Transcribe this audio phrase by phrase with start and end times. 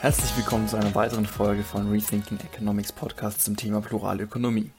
[0.00, 4.70] Herzlich willkommen zu einer weiteren Folge von Rethinking Economics Podcast zum Thema Pluralökonomie.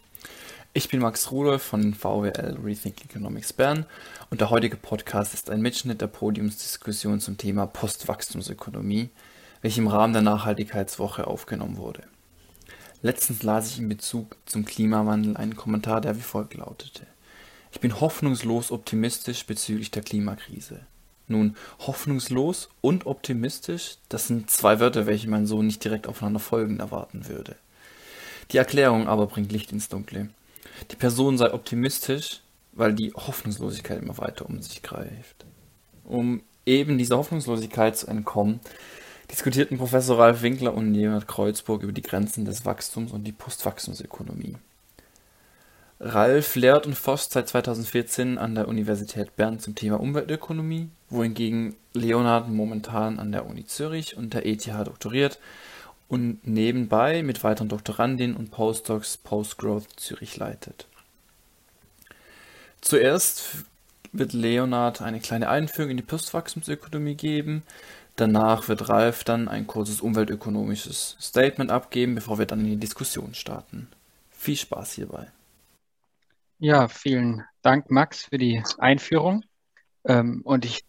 [0.71, 3.85] Ich bin Max Rudolf von VWL Rethinking Economics Bern
[4.29, 9.09] und der heutige Podcast ist ein Mitschnitt der Podiumsdiskussion zum Thema Postwachstumsökonomie,
[9.61, 12.03] welche im Rahmen der Nachhaltigkeitswoche aufgenommen wurde.
[13.01, 17.05] Letztens las ich in Bezug zum Klimawandel einen Kommentar, der wie folgt lautete.
[17.73, 20.79] Ich bin hoffnungslos optimistisch bezüglich der Klimakrise.
[21.29, 26.79] Nun, hoffnungslos und optimistisch, das sind zwei Wörter, welche man so nicht direkt aufeinander folgend
[26.79, 27.55] erwarten würde.
[28.51, 30.29] Die Erklärung aber bringt Licht ins Dunkle.
[30.91, 35.45] Die Person sei optimistisch, weil die Hoffnungslosigkeit immer weiter um sich greift.
[36.03, 38.59] Um eben dieser Hoffnungslosigkeit zu entkommen,
[39.29, 44.57] diskutierten Professor Ralf Winkler und Leonhard Kreuzburg über die Grenzen des Wachstums und die Postwachstumsökonomie.
[46.01, 52.47] Ralf lehrt und forscht seit 2014 an der Universität Bern zum Thema Umweltökonomie, wohingegen Leonhard
[52.47, 55.39] momentan an der Uni Zürich und der ETH doktoriert
[56.07, 60.87] und nebenbei mit weiteren Doktorandinnen und Postdocs Postgrowth Zürich leitet.
[62.79, 63.65] Zuerst
[64.13, 67.63] wird Leonhard eine kleine Einführung in die Postwachstumsökonomie geben.
[68.15, 73.33] Danach wird Ralf dann ein kurzes umweltökonomisches Statement abgeben, bevor wir dann in die Diskussion
[73.33, 73.89] starten.
[74.31, 75.27] Viel Spaß hierbei.
[76.61, 79.45] Ja, vielen Dank, Max, für die Einführung.
[80.03, 80.83] Ähm, und ich,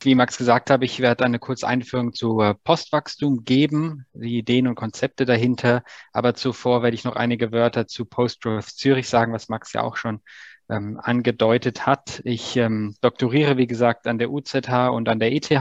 [0.00, 4.74] wie Max gesagt habe, ich werde eine kurze Einführung zu Postwachstum geben, die Ideen und
[4.74, 5.84] Konzepte dahinter.
[6.12, 9.96] Aber zuvor werde ich noch einige Wörter zu Postgrowth Zürich sagen, was Max ja auch
[9.96, 10.20] schon
[10.68, 12.20] ähm, angedeutet hat.
[12.24, 15.52] Ich ähm, doktoriere, wie gesagt, an der UZH und an der ETH,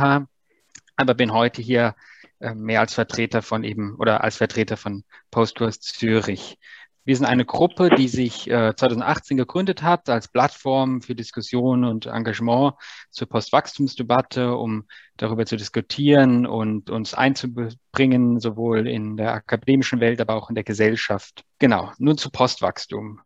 [0.96, 1.96] aber bin heute hier
[2.40, 6.58] äh, mehr als Vertreter von eben oder als Vertreter von Postgrowth Zürich.
[7.06, 12.06] Wir sind eine Gruppe, die sich äh, 2018 gegründet hat als Plattform für Diskussion und
[12.06, 12.76] Engagement
[13.10, 14.86] zur Postwachstumsdebatte, um
[15.18, 20.64] darüber zu diskutieren und uns einzubringen, sowohl in der akademischen Welt, aber auch in der
[20.64, 21.44] Gesellschaft.
[21.60, 23.20] Genau, nun zu Postwachstum.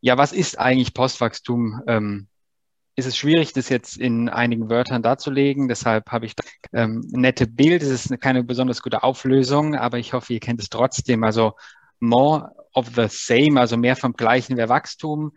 [0.00, 1.82] Ja, was ist eigentlich Postwachstum?
[1.88, 2.28] Ähm,
[2.96, 5.66] ist es schwierig, das jetzt in einigen Wörtern darzulegen.
[5.66, 6.34] Deshalb habe ich
[6.72, 7.82] ähm, nette Bild.
[7.82, 11.24] Es ist keine besonders gute Auflösung, aber ich hoffe, ihr kennt es trotzdem.
[11.24, 11.54] Also
[11.98, 15.32] more of the same, also mehr vom Gleichen wäre Wachstum,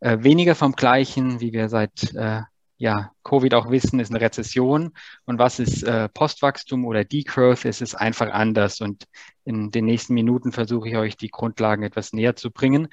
[0.00, 2.42] äh, weniger vom Gleichen, wie wir seit äh,
[2.78, 4.92] ja, Covid auch wissen, ist eine Rezession.
[5.24, 7.64] Und was ist äh, Postwachstum oder Degrowth?
[7.64, 8.80] Es ist einfach anders.
[8.80, 9.04] Und
[9.44, 12.88] in den nächsten Minuten versuche ich euch die Grundlagen etwas näher zu bringen.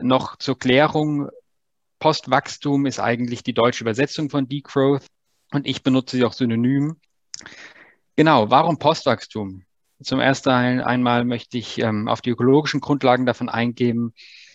[0.00, 1.30] Noch zur Klärung.
[1.98, 5.06] Postwachstum ist eigentlich die deutsche Übersetzung von Degrowth
[5.52, 6.96] und ich benutze sie auch synonym.
[8.16, 9.64] Genau, warum Postwachstum?
[10.04, 14.14] Zum ersten einmal möchte ich ähm, auf die ökologischen Grundlagen davon eingehen,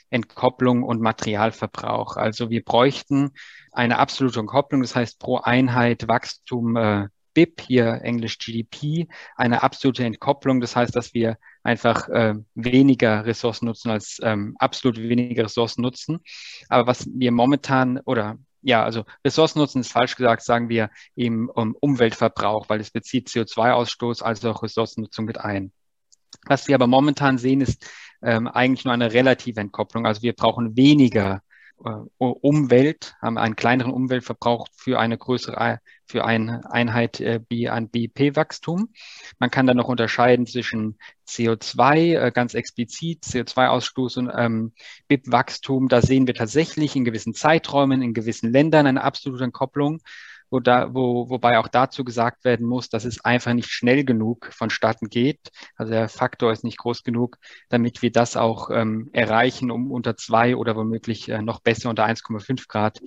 [0.10, 2.18] Entkopplung und Materialverbrauch.
[2.18, 3.32] Also wir bräuchten
[3.72, 10.04] eine absolute Entkopplung, das heißt pro Einheit Wachstum äh, BIP, hier Englisch GDP, eine absolute
[10.04, 15.82] Entkopplung, das heißt, dass wir einfach äh, weniger Ressourcen nutzen als ähm, absolut weniger Ressourcen
[15.82, 16.20] nutzen.
[16.70, 21.76] Aber was wir momentan oder ja, also Ressourcennutzen ist falsch gesagt, sagen wir eben um
[21.80, 25.72] Umweltverbrauch, weil es bezieht CO2-Ausstoß als auch Ressourcennutzung mit ein.
[26.46, 27.86] Was wir aber momentan sehen, ist
[28.22, 30.06] ähm, eigentlich nur eine relative Entkopplung.
[30.06, 31.42] Also wir brauchen weniger
[32.18, 38.90] Umwelt, haben einen kleineren Umweltverbrauch für eine größere, für eine Einheit äh, an BIP-Wachstum.
[39.40, 40.98] Man kann dann noch unterscheiden zwischen
[41.28, 44.74] CO2, äh, ganz explizit, CO2-Ausstoß und ähm,
[45.08, 45.88] BIP-Wachstum.
[45.88, 50.02] Da sehen wir tatsächlich in gewissen Zeiträumen, in gewissen Ländern eine absolute Entkopplung
[50.50, 54.50] wo da, wo, wobei auch dazu gesagt werden muss, dass es einfach nicht schnell genug
[54.54, 55.40] vonstatten geht.
[55.76, 57.38] Also der Faktor ist nicht groß genug,
[57.70, 62.06] damit wir das auch ähm, erreichen, um unter zwei oder womöglich äh, noch besser unter
[62.06, 63.00] 1,5 Grad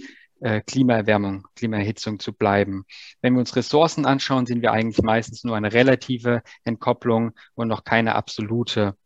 [0.43, 2.85] äh, Klimaerwärmung, Klimaerhitzung zu bleiben.
[3.21, 7.85] Wenn wir uns Ressourcen anschauen, sind wir eigentlich meistens nur eine relative Entkopplung und noch
[7.85, 8.97] keine absolute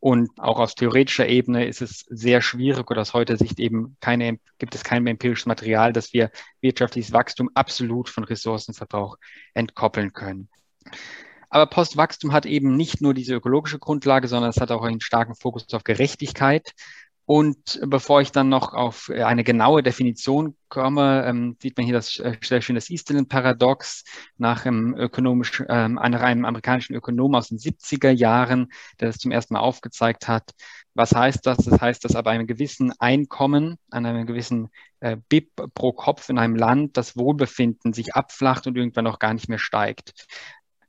[0.00, 4.38] und auch aus theoretischer Ebene ist es sehr schwierig oder aus heutiger Sicht eben keine,
[4.58, 6.30] gibt es kein empirisches Material, dass wir
[6.60, 9.16] wirtschaftliches Wachstum absolut von Ressourcenverbrauch
[9.54, 10.48] entkoppeln können.
[11.48, 15.34] Aber Postwachstum hat eben nicht nur diese ökologische Grundlage, sondern es hat auch einen starken
[15.34, 16.72] Fokus auf Gerechtigkeit.
[17.26, 22.20] Und bevor ich dann noch auf eine genaue Definition komme, ähm, sieht man hier das
[22.20, 24.04] äh, sehr schön das Eastlin-Paradox
[24.38, 28.68] nach einem, ökonomisch, ähm, einem amerikanischen Ökonom aus den 70er Jahren,
[29.00, 30.52] der das zum ersten Mal aufgezeigt hat.
[30.94, 31.58] Was heißt das?
[31.58, 34.68] Das heißt, dass ab einem gewissen Einkommen, an einem gewissen
[35.00, 39.34] äh, BIP pro Kopf in einem Land das Wohlbefinden sich abflacht und irgendwann auch gar
[39.34, 40.26] nicht mehr steigt.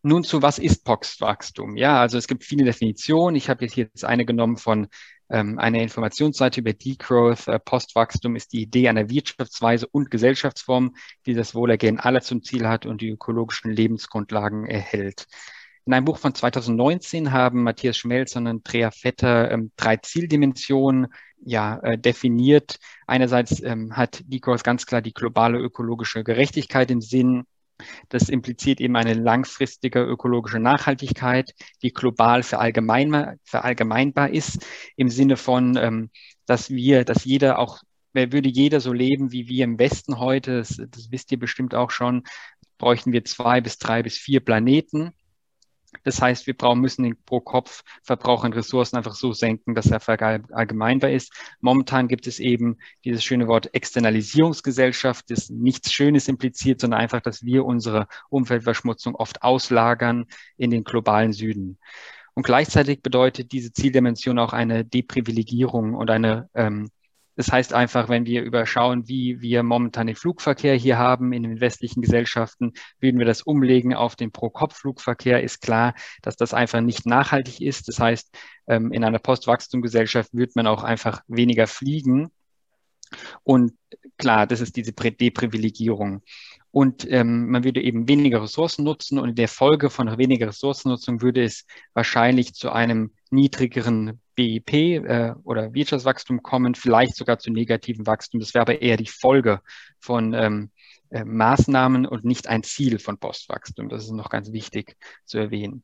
[0.04, 1.76] Nun zu was ist Postwachstum?
[1.76, 3.36] Ja, also es gibt viele Definitionen.
[3.36, 4.88] Ich habe jetzt hier eine genommen von
[5.30, 7.48] ähm, einer Informationsseite über Degrowth.
[7.48, 10.96] Äh, Postwachstum ist die Idee einer Wirtschaftsweise und Gesellschaftsform,
[11.26, 15.28] die das Wohlergehen aller zum Ziel hat und die ökologischen Lebensgrundlagen erhält.
[15.86, 21.08] In einem Buch von 2019 haben Matthias Schmelz und Andrea Vetter ähm, drei Zieldimensionen
[21.40, 22.78] ja, äh, definiert.
[23.06, 27.46] Einerseits ähm, hat DICORS ganz klar die globale ökologische Gerechtigkeit im Sinn.
[28.10, 34.66] Das impliziert eben eine langfristige ökologische Nachhaltigkeit, die global verallgemeinbar, verallgemeinbar ist,
[34.96, 36.10] im Sinne von, ähm,
[36.46, 37.82] dass wir, dass jeder auch,
[38.14, 41.76] wer würde jeder so leben wie wir im Westen heute, das, das wisst ihr bestimmt
[41.76, 42.24] auch schon,
[42.78, 45.14] bräuchten wir zwei bis drei bis vier Planeten.
[46.04, 51.12] Das heißt, wir brauchen, müssen den Pro-Kopf-Verbrauch an Ressourcen einfach so senken, dass er verallgemeinbar
[51.12, 51.34] ist.
[51.62, 57.44] Momentan gibt es eben dieses schöne Wort Externalisierungsgesellschaft, das nichts Schönes impliziert, sondern einfach, dass
[57.44, 60.26] wir unsere Umweltverschmutzung oft auslagern
[60.58, 61.78] in den globalen Süden.
[62.34, 66.92] Und gleichzeitig bedeutet diese Zieldimension auch eine Deprivilegierung und eine ähm,
[67.38, 71.62] das heißt einfach, wenn wir überschauen, wie wir momentan den Flugverkehr hier haben in den
[71.62, 75.94] westlichen Gesellschaften, würden wir das umlegen auf den Pro-Kopf-Flugverkehr, ist klar,
[76.24, 77.88] dass das einfach nicht nachhaltig ist.
[77.88, 78.36] Das heißt,
[78.68, 82.32] ähm, in einer Postwachstumgesellschaft wird man auch einfach weniger fliegen.
[83.44, 83.74] Und
[84.18, 86.24] klar, das ist diese Deprivilegierung.
[86.72, 91.22] Und ähm, man würde eben weniger Ressourcen nutzen und in der Folge von weniger Ressourcennutzung
[91.22, 98.06] würde es wahrscheinlich zu einem niedrigeren BIP äh, oder Wirtschaftswachstum kommen, vielleicht sogar zu negativen
[98.06, 98.40] Wachstum.
[98.40, 99.62] Das wäre aber eher die Folge
[100.00, 100.72] von ähm,
[101.10, 103.90] äh, Maßnahmen und nicht ein Ziel von Postwachstum.
[103.90, 104.96] Das ist noch ganz wichtig
[105.26, 105.84] zu erwähnen.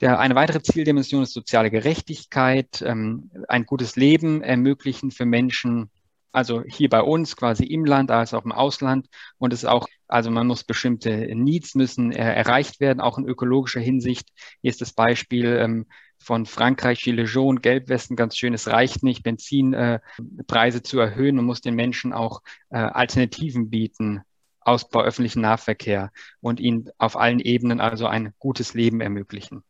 [0.00, 5.90] Der, eine weitere Zieldimension ist soziale Gerechtigkeit, ähm, ein gutes Leben ermöglichen für Menschen,
[6.32, 9.06] also hier bei uns quasi im Land als auch im Ausland.
[9.38, 13.28] Und es ist auch, also man muss bestimmte Needs müssen äh, erreicht werden, auch in
[13.28, 14.28] ökologischer Hinsicht.
[14.62, 15.86] Hier ist das Beispiel ähm,
[16.22, 18.54] von Frankreich, Gilets jaunes, Gelbwesten ganz schön.
[18.54, 21.36] Es reicht nicht, Benzinpreise äh, zu erhöhen.
[21.36, 24.22] Man muss den Menschen auch äh, Alternativen bieten.
[24.64, 29.64] Ausbau öffentlichen Nahverkehr und ihnen auf allen Ebenen also ein gutes Leben ermöglichen.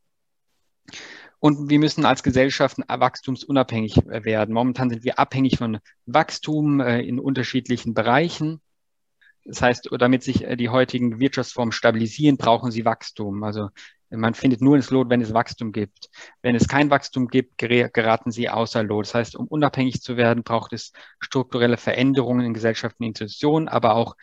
[1.39, 4.55] Und wir müssen als Gesellschaften wachstumsunabhängig werden.
[4.55, 8.61] Momentan sind wir abhängig von Wachstum äh, in unterschiedlichen Bereichen.
[9.45, 13.43] Das heißt, damit sich äh, die heutigen Wirtschaftsformen stabilisieren, brauchen sie Wachstum.
[13.43, 13.71] Also
[14.13, 16.11] man findet nur ins Lot, wenn es Wachstum gibt.
[16.43, 19.07] Wenn es kein Wachstum gibt, geraten sie außer Lot.
[19.07, 24.17] Das heißt, um unabhängig zu werden, braucht es strukturelle Veränderungen in Gesellschaften Institutionen, aber auch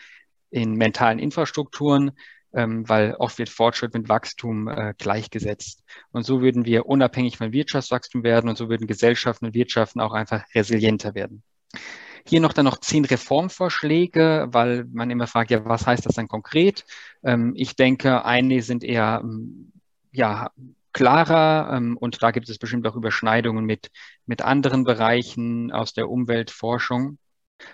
[0.52, 2.12] in mentalen Infrastrukturen
[2.54, 5.84] ähm, weil oft wird Fortschritt mit Wachstum äh, gleichgesetzt.
[6.12, 10.14] Und so würden wir unabhängig von Wirtschaftswachstum werden und so würden Gesellschaften und Wirtschaften auch
[10.14, 11.44] einfach resilienter werden.
[12.26, 16.28] Hier noch dann noch zehn Reformvorschläge, weil man immer fragt, ja, was heißt das dann
[16.28, 16.86] konkret?
[17.24, 19.72] Ähm, ich denke, einige sind eher, ähm,
[20.12, 20.52] ja,
[20.94, 23.92] klarer ähm, und da gibt es bestimmt auch Überschneidungen mit,
[24.26, 27.18] mit anderen Bereichen aus der Umweltforschung.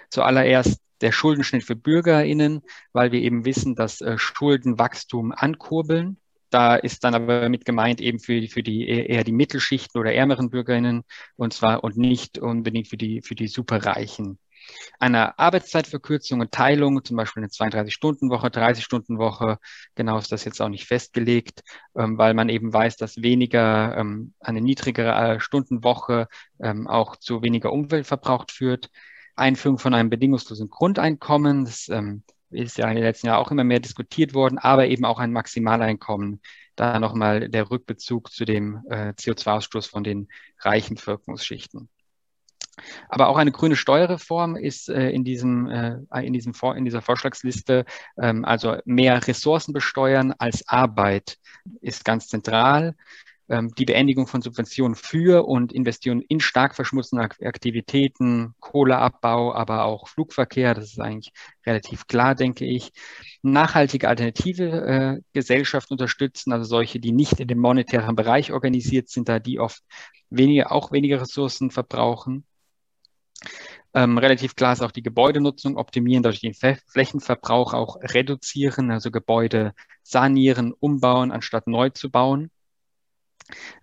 [0.10, 2.62] Zuallererst der Schuldenschnitt für BürgerInnen,
[2.94, 6.18] weil wir eben wissen, dass äh, Schuldenwachstum ankurbeln.
[6.50, 10.50] Da ist dann aber mit gemeint eben für, für die eher die Mittelschichten oder ärmeren
[10.50, 11.04] BürgerInnen
[11.36, 14.40] und zwar und nicht unbedingt für die, für die Superreichen.
[15.00, 19.60] Eine Arbeitszeitverkürzung und Teilung, zum Beispiel eine 32-Stunden-Woche, 30-Stunden-Woche,
[19.96, 21.64] genau ist das jetzt auch nicht festgelegt,
[21.96, 26.28] ähm, weil man eben weiß, dass weniger, ähm, eine niedrigere äh, Stundenwoche
[26.60, 28.90] ähm, auch zu weniger Umweltverbrauch führt.
[29.36, 31.66] Einführung von einem bedingungslosen Grundeinkommen.
[31.66, 31.90] Das
[32.52, 35.34] ist ja in den letzten Jahren auch immer mehr diskutiert worden, aber eben auch ein
[35.34, 36.42] Maximaleinkommen.
[36.76, 40.28] Da nochmal der Rückbezug zu dem äh, CO2-Ausstoß von den
[40.60, 41.90] reichen Bevölkerungsschichten.
[43.10, 47.86] Aber auch eine grüne Steuerreform ist äh, in, diesem, äh, in, diesem in dieser Vorschlagsliste,
[48.22, 51.38] ähm, also mehr Ressourcen besteuern als Arbeit,
[51.82, 52.96] ist ganz zentral.
[53.48, 60.08] Ähm, die Beendigung von Subventionen für und Investitionen in stark verschmutzende Aktivitäten, Kohleabbau, aber auch
[60.08, 61.32] Flugverkehr, das ist eigentlich
[61.66, 62.92] relativ klar, denke ich.
[63.44, 69.30] Nachhaltige alternative äh, Gesellschaft unterstützen, also solche, die nicht in dem monetären Bereich organisiert sind,
[69.30, 69.84] da die oft
[70.32, 72.46] weniger, auch weniger Ressourcen verbrauchen.
[73.94, 79.74] Ähm, relativ klar ist auch die Gebäudenutzung optimieren, dadurch den Flächenverbrauch auch reduzieren, also Gebäude
[80.04, 82.52] sanieren, umbauen, anstatt neu zu bauen.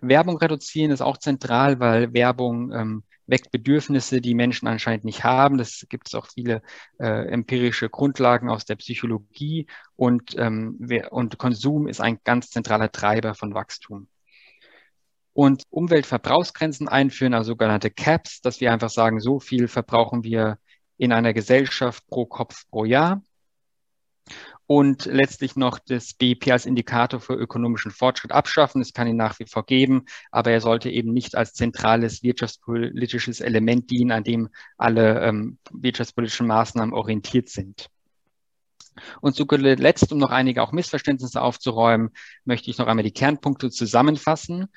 [0.01, 5.57] Werbung reduzieren ist auch zentral, weil Werbung ähm, weckt Bedürfnisse, die Menschen anscheinend nicht haben.
[5.57, 6.61] Das gibt es auch viele
[6.99, 10.77] äh, empirische Grundlagen aus der Psychologie und, ähm,
[11.09, 14.07] und Konsum ist ein ganz zentraler Treiber von Wachstum.
[15.33, 20.59] Und Umweltverbrauchsgrenzen einführen, also sogenannte Caps, dass wir einfach sagen, so viel verbrauchen wir
[20.97, 23.21] in einer Gesellschaft pro Kopf pro Jahr
[24.65, 28.81] und letztlich noch das BIP als Indikator für ökonomischen Fortschritt abschaffen.
[28.81, 33.41] Es kann ihn nach wie vor geben, aber er sollte eben nicht als zentrales wirtschaftspolitisches
[33.41, 37.89] Element dienen, an dem alle ähm, wirtschaftspolitischen Maßnahmen orientiert sind.
[39.21, 42.11] Und zu zuletzt, um noch einige auch Missverständnisse aufzuräumen,
[42.45, 44.67] möchte ich noch einmal die Kernpunkte zusammenfassen.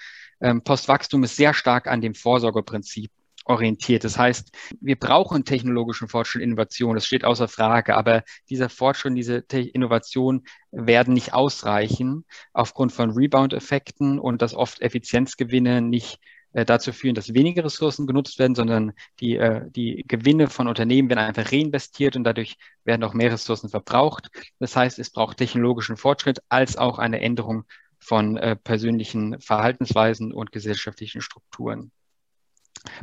[0.40, 3.11] Ähm, Postwachstum ist sehr stark an dem Vorsorgeprinzip
[3.47, 4.05] orientiert.
[4.05, 4.50] Das heißt,
[4.81, 9.38] wir brauchen technologischen Fortschritt, Innovation, das steht außer Frage, aber dieser Fortschritt, diese
[9.73, 16.19] Innovation werden nicht ausreichen aufgrund von Rebound-Effekten und dass oft Effizienzgewinne nicht
[16.52, 21.09] äh, dazu führen, dass weniger Ressourcen genutzt werden, sondern die, äh, die Gewinne von Unternehmen
[21.09, 24.28] werden einfach reinvestiert und dadurch werden auch mehr Ressourcen verbraucht.
[24.59, 27.64] Das heißt, es braucht technologischen Fortschritt als auch eine Änderung
[28.06, 31.90] von äh, persönlichen Verhaltensweisen und gesellschaftlichen Strukturen.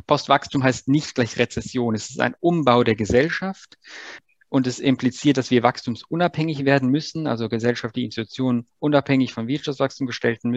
[0.06, 1.94] Postwachstum heißt nicht gleich Rezession.
[1.94, 3.76] Es ist ein Umbau der Gesellschaft.
[4.48, 10.48] Und es impliziert, dass wir wachstumsunabhängig werden müssen, also gesellschaftliche Institutionen unabhängig vom Wirtschaftswachstum gestalten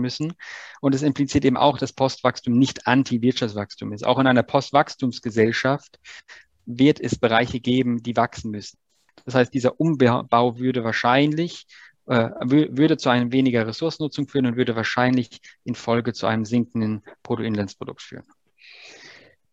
[0.00, 0.34] müssen.
[0.80, 4.06] Und es impliziert eben auch, dass Postwachstum nicht Anti-Wirtschaftswachstum ist.
[4.06, 5.98] Auch in einer Postwachstumsgesellschaft
[6.66, 8.78] wird es Bereiche geben, die wachsen müssen.
[9.24, 11.66] Das heißt, dieser Umbau würde wahrscheinlich
[12.06, 17.02] äh, würde zu einem weniger Ressourcennutzung führen und würde wahrscheinlich in Folge zu einem sinkenden
[17.22, 18.24] Bruttoinlandsprodukt führen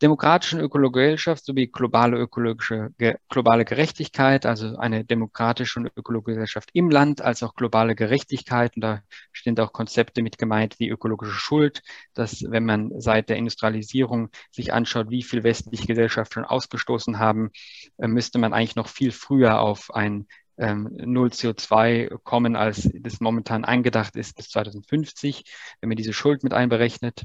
[0.04, 6.90] demokratischen Ökologischaft sowie globale ökologische, ge, globale Gerechtigkeit, also eine demokratische und ökologische Gesellschaft im
[6.90, 8.76] Land, als auch globale Gerechtigkeit.
[8.76, 11.82] Und da stehen auch Konzepte mit gemeint wie ökologische Schuld,
[12.14, 17.52] dass wenn man seit der Industrialisierung sich anschaut, wie viel westliche Gesellschaften schon ausgestoßen haben,
[17.98, 23.20] äh, müsste man eigentlich noch viel früher auf ein ähm, Null CO2 kommen, als das
[23.20, 25.44] momentan angedacht ist bis 2050,
[25.82, 27.24] wenn man diese Schuld mit einberechnet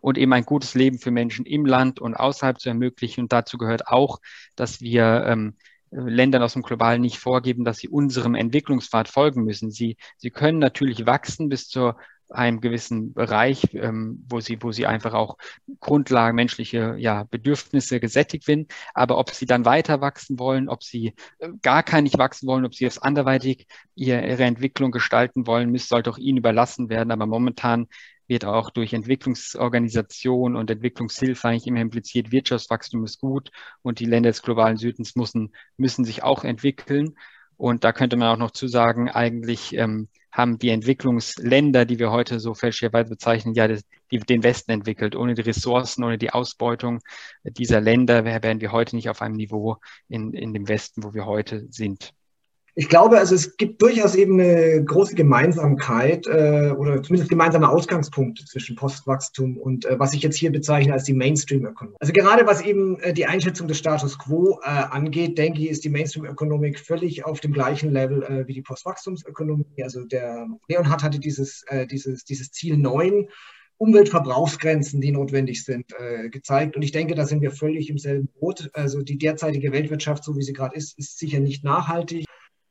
[0.00, 3.22] und eben ein gutes Leben für Menschen im Land und außerhalb zu ermöglichen.
[3.22, 4.20] Und dazu gehört auch,
[4.56, 5.56] dass wir ähm,
[5.90, 9.70] Ländern aus dem Globalen nicht vorgeben, dass sie unserem Entwicklungspfad folgen müssen.
[9.70, 11.92] Sie, sie können natürlich wachsen bis zu
[12.34, 15.36] einem gewissen Bereich, ähm, wo sie, wo sie einfach auch
[15.80, 18.66] Grundlagen menschliche ja, Bedürfnisse gesättigt werden.
[18.94, 22.64] Aber ob sie dann weiter wachsen wollen, ob sie äh, gar kein nicht wachsen wollen,
[22.64, 27.10] ob sie jetzt anderweitig ihre, ihre Entwicklung gestalten wollen, müsste, sollte auch ihnen überlassen werden.
[27.10, 27.86] Aber momentan
[28.26, 33.50] wird auch durch Entwicklungsorganisation und Entwicklungshilfe eigentlich immer impliziert, Wirtschaftswachstum ist gut
[33.82, 37.16] und die Länder des globalen Südens müssen, müssen sich auch entwickeln.
[37.56, 42.10] Und da könnte man auch noch zu sagen, eigentlich ähm, haben die Entwicklungsländer, die wir
[42.10, 45.14] heute so fälschlicherweise bezeichnen, ja das, die, den Westen entwickelt.
[45.14, 47.00] Ohne die Ressourcen, ohne die Ausbeutung
[47.44, 49.76] dieser Länder wären wir heute nicht auf einem Niveau
[50.08, 52.12] in, in dem Westen, wo wir heute sind.
[52.76, 58.44] Ich glaube, also es gibt durchaus eben eine große Gemeinsamkeit äh, oder zumindest gemeinsame Ausgangspunkte
[58.46, 61.96] zwischen Postwachstum und äh, was ich jetzt hier bezeichne als die Mainstream-Ökonomik.
[62.00, 65.84] Also gerade was eben äh, die Einschätzung des Status quo äh, angeht, denke ich, ist
[65.84, 69.84] die Mainstream-Ökonomik völlig auf dem gleichen Level äh, wie die Postwachstumsökonomie.
[69.84, 73.28] Also der Leonhard hatte dieses, äh, dieses, dieses Ziel neun.
[73.76, 76.76] Umweltverbrauchsgrenzen, die notwendig sind, äh, gezeigt.
[76.76, 78.70] Und ich denke, da sind wir völlig im selben Boot.
[78.72, 82.24] Also die derzeitige Weltwirtschaft, so wie sie gerade ist, ist sicher nicht nachhaltig.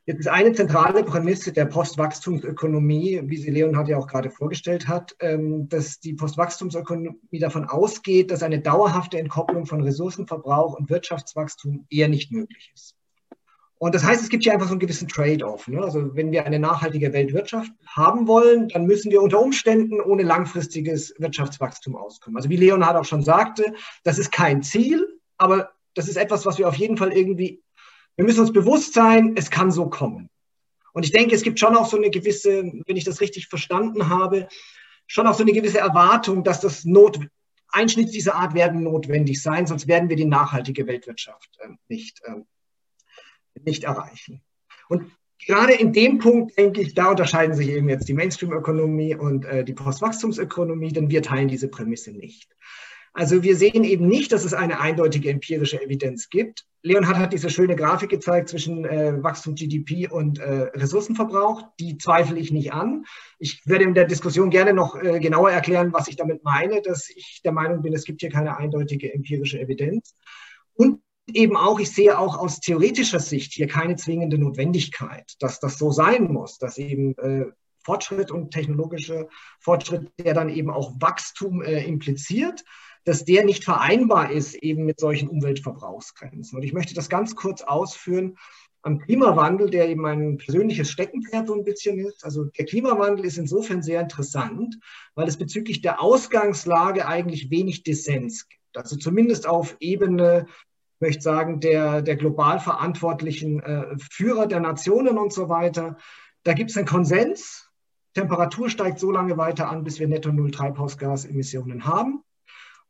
[0.06, 5.16] Jetzt ist eine zentrale Prämisse der Postwachstumsökonomie, wie sie Leonhard ja auch gerade vorgestellt hat,
[5.22, 12.10] ähm, dass die Postwachstumsökonomie davon ausgeht, dass eine dauerhafte Entkopplung von Ressourcenverbrauch und Wirtschaftswachstum eher
[12.10, 12.96] nicht möglich ist.
[13.78, 15.70] Und das heißt, es gibt hier einfach so einen gewissen Trade-off.
[15.70, 15.82] Ne?
[15.82, 21.14] Also wenn wir eine nachhaltige Weltwirtschaft haben wollen, dann müssen wir unter Umständen ohne langfristiges
[21.18, 22.36] Wirtschaftswachstum auskommen.
[22.38, 25.08] Also wie Leonhard auch schon sagte, das ist kein Ziel,
[25.38, 27.62] aber das ist etwas, was wir auf jeden Fall irgendwie
[28.16, 30.30] wir müssen uns bewusst sein, es kann so kommen.
[30.94, 34.10] Und ich denke, es gibt schon auch so eine gewisse, wenn ich das richtig verstanden
[34.10, 34.48] habe,
[35.08, 37.20] schon auch so eine gewisse Erwartung, dass das Not,
[37.70, 42.42] Einschnitt dieser Art werden notwendig sein, sonst werden wir die nachhaltige Weltwirtschaft äh, nicht, äh,
[43.66, 44.44] nicht erreichen.
[44.90, 45.12] Und
[45.46, 49.64] gerade in dem Punkt, denke ich, da unterscheiden sich eben jetzt die Mainstream-Ökonomie und äh,
[49.64, 52.56] die Postwachstumsökonomie, denn wir teilen diese Prämisse nicht.
[53.16, 56.66] Also wir sehen eben nicht, dass es eine eindeutige empirische Evidenz gibt.
[56.82, 61.62] Leonhard hat diese schöne Grafik gezeigt zwischen äh, Wachstum GDP und äh, Ressourcenverbrauch.
[61.80, 63.06] Die zweifle ich nicht an.
[63.38, 67.08] Ich werde in der Diskussion gerne noch äh, genauer erklären, was ich damit meine, dass
[67.10, 70.16] ich der Meinung bin, es gibt hier keine eindeutige empirische Evidenz.
[70.74, 75.78] Und eben auch, ich sehe auch aus theoretischer Sicht hier keine zwingende Notwendigkeit, dass das
[75.78, 77.46] so sein muss, dass eben äh,
[77.84, 79.28] Fortschritt und technologische
[79.60, 82.64] Fortschritt, der dann eben auch Wachstum äh, impliziert,
[83.06, 86.58] dass der nicht vereinbar ist eben mit solchen Umweltverbrauchsgrenzen.
[86.58, 88.38] Und ich möchte das ganz kurz ausführen
[88.84, 92.24] am Klimawandel, der eben mein persönliches Steckenpferd so ein bisschen ist.
[92.26, 94.78] Also der Klimawandel ist insofern sehr interessant,
[95.16, 98.78] weil es bezüglich der Ausgangslage eigentlich wenig Dissens gibt.
[98.78, 105.18] Also zumindest auf Ebene, ich möchte sagen, der, der global verantwortlichen äh, Führer der Nationen
[105.18, 105.98] und so weiter.
[106.44, 107.70] Da gibt es einen Konsens.
[108.14, 112.22] Temperatur steigt so lange weiter an, bis wir netto Null Treibhausgasemissionen haben.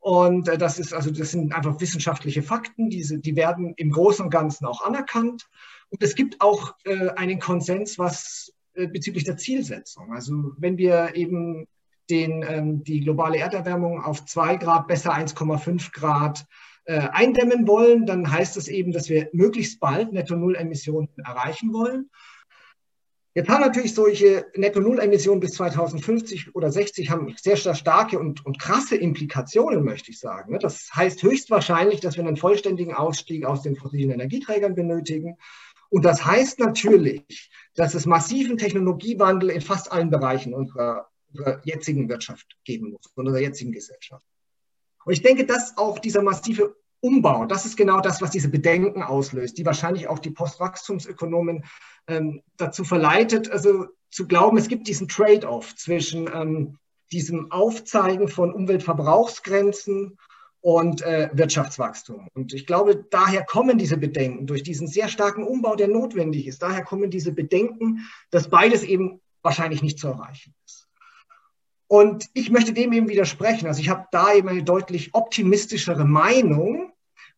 [0.04, 4.22] Und äh, das ist also, das sind einfach wissenschaftliche Fakten, diese, die werden im Großen
[4.22, 5.48] und Ganzen auch anerkannt.
[5.88, 10.12] Und es gibt auch äh, einen Konsens, was äh, bezüglich der Zielsetzung.
[10.12, 11.66] Also wenn wir eben
[12.10, 16.44] den, ähm, die globale Erderwärmung auf 2 Grad, besser 1,5 Grad
[16.84, 22.10] äh, eindämmen wollen, dann heißt das eben, dass wir möglichst bald Netto-Null-Emissionen erreichen wollen.
[23.36, 28.94] Jetzt haben natürlich solche Netto-Null-Emissionen bis 2050 oder 60 haben sehr starke und, und krasse
[28.94, 30.52] Implikationen, möchte ich sagen.
[30.52, 30.60] Ne?
[30.60, 35.36] Das heißt höchstwahrscheinlich, dass wir einen vollständigen Ausstieg aus den fossilen Energieträgern benötigen.
[35.90, 42.08] Und das heißt natürlich, dass es massiven Technologiewandel in fast allen Bereichen unserer, unserer jetzigen
[42.08, 44.24] Wirtschaft geben muss, unserer jetzigen Gesellschaft.
[45.04, 49.02] Und ich denke, dass auch dieser massive Umbau, das ist genau das, was diese Bedenken
[49.02, 51.66] auslöst, die wahrscheinlich auch die Postwachstumsökonomen
[52.08, 56.78] ähm, dazu verleitet, also zu glauben, es gibt diesen Trade-off zwischen ähm,
[57.12, 60.16] diesem Aufzeigen von Umweltverbrauchsgrenzen
[60.62, 62.28] und äh, Wirtschaftswachstum.
[62.32, 66.62] Und ich glaube, daher kommen diese Bedenken durch diesen sehr starken Umbau, der notwendig ist.
[66.62, 70.88] Daher kommen diese Bedenken, dass beides eben wahrscheinlich nicht zu erreichen ist.
[71.86, 73.66] Und ich möchte dem eben widersprechen.
[73.66, 76.93] Also ich habe da eben eine deutlich optimistischere Meinung,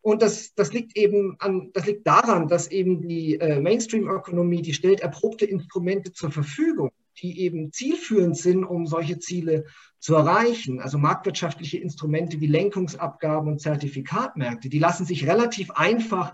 [0.07, 4.73] und das, das liegt eben an, das liegt daran, dass eben die äh, Mainstream-Ökonomie, die
[4.73, 9.65] stellt erprobte Instrumente zur Verfügung, die eben zielführend sind, um solche Ziele
[9.99, 10.79] zu erreichen.
[10.79, 16.33] Also marktwirtschaftliche Instrumente wie Lenkungsabgaben und Zertifikatmärkte, die lassen sich relativ einfach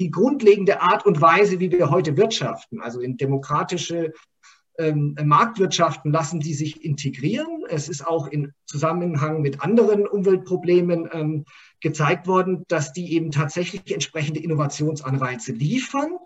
[0.00, 4.14] die grundlegende Art und Weise, wie wir heute wirtschaften, also in demokratische
[4.78, 7.64] ähm, Marktwirtschaften lassen die sich integrieren.
[7.68, 11.44] Es ist auch in Zusammenhang mit anderen Umweltproblemen ähm,
[11.80, 16.16] gezeigt worden, dass die eben tatsächlich entsprechende Innovationsanreize liefern,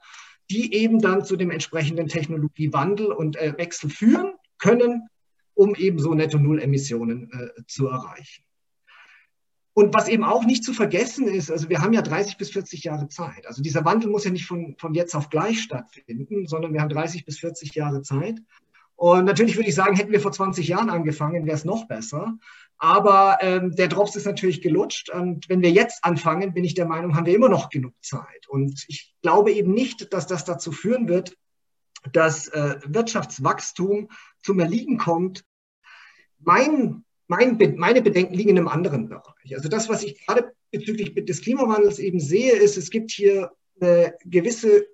[0.51, 5.09] die eben dann zu dem entsprechenden Technologiewandel und äh, Wechsel führen können,
[5.55, 8.46] um eben so Netto-Null-Emissionen äh, zu erreichen.
[9.79, 12.85] Und was eben auch nicht zu vergessen ist, also wir haben ja 30 bis 40
[12.85, 13.47] Jahre Zeit.
[13.47, 16.89] Also dieser Wandel muss ja nicht von, von jetzt auf gleich stattfinden, sondern wir haben
[16.89, 18.41] 30 bis 40 Jahre Zeit.
[18.95, 22.39] Und natürlich würde ich sagen, hätten wir vor 20 Jahren angefangen, wäre es noch besser.
[22.79, 25.11] Aber ähm, der Drops ist natürlich gelutscht.
[25.11, 28.49] Und wenn wir jetzt anfangen, bin ich der Meinung, haben wir immer noch genug Zeit.
[28.49, 31.37] Und ich glaube eben nicht, dass das dazu führen wird,
[32.15, 34.09] dass äh, Wirtschaftswachstum
[34.43, 35.45] zum Erliegen kommt.
[36.39, 39.55] Mein mein, meine Bedenken liegen in einem anderen Bereich.
[39.55, 44.15] Also das, was ich gerade bezüglich des Klimawandels eben sehe, ist, es gibt hier eine
[44.25, 44.87] gewisse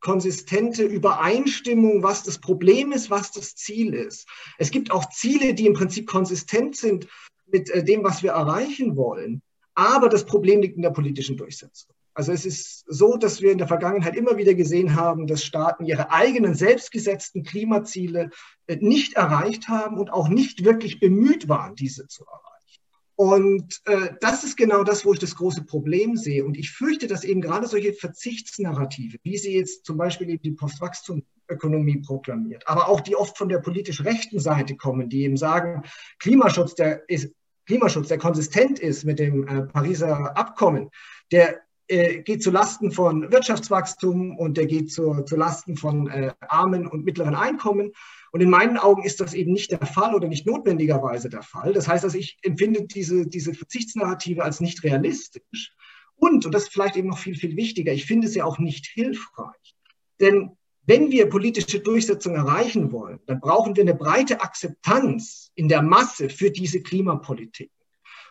[0.00, 4.28] konsistente Übereinstimmung, was das Problem ist, was das Ziel ist.
[4.58, 7.08] Es gibt auch Ziele, die im Prinzip konsistent sind
[7.46, 9.42] mit äh, dem, was wir erreichen wollen.
[9.74, 11.95] Aber das Problem liegt in der politischen Durchsetzung.
[12.16, 15.84] Also es ist so, dass wir in der Vergangenheit immer wieder gesehen haben, dass Staaten
[15.84, 18.30] ihre eigenen selbstgesetzten Klimaziele
[18.66, 22.80] äh, nicht erreicht haben und auch nicht wirklich bemüht waren, diese zu erreichen.
[23.16, 26.46] Und äh, das ist genau das, wo ich das große Problem sehe.
[26.46, 30.52] Und ich fürchte, dass eben gerade solche Verzichtsnarrative, wie sie jetzt zum Beispiel eben die
[30.52, 35.82] Postwachstumökonomie proklamiert, aber auch die oft von der politisch rechten Seite kommen, die eben sagen,
[36.18, 37.34] Klimaschutz, der ist
[37.66, 40.88] Klimaschutz, der konsistent ist mit dem äh, Pariser Abkommen,
[41.30, 46.32] der äh, geht zu Lasten von Wirtschaftswachstum und der geht zu, zu Lasten von äh,
[46.40, 47.92] armen und mittleren Einkommen.
[48.32, 51.72] Und in meinen Augen ist das eben nicht der Fall oder nicht notwendigerweise der Fall.
[51.72, 55.72] Das heißt, also ich empfinde diese, diese Verzichtsnarrative als nicht realistisch.
[56.16, 58.86] Und, und das ist vielleicht eben noch viel, viel wichtiger, ich finde sie auch nicht
[58.86, 59.74] hilfreich.
[60.20, 65.82] Denn wenn wir politische Durchsetzung erreichen wollen, dann brauchen wir eine breite Akzeptanz in der
[65.82, 67.70] Masse für diese Klimapolitik.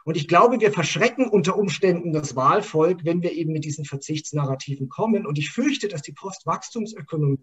[0.06, 4.88] Und ich glaube, wir verschrecken unter Umständen das Wahlvolk, wenn wir eben mit diesen Verzichtsnarrativen
[4.88, 5.26] kommen.
[5.26, 7.40] Und ich fürchte, dass die Postwachstumsökonomie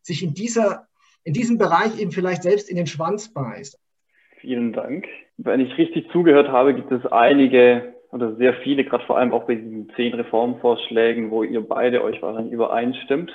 [0.00, 0.86] sich in, dieser,
[1.24, 3.80] in diesem Bereich eben vielleicht selbst in den Schwanz beißt.
[4.40, 5.06] Vielen Dank.
[5.38, 9.48] Wenn ich richtig zugehört habe, gibt es einige oder sehr viele, gerade vor allem auch
[9.48, 13.32] bei diesen zehn Reformvorschlägen, wo ihr beide euch wahrscheinlich übereinstimmt.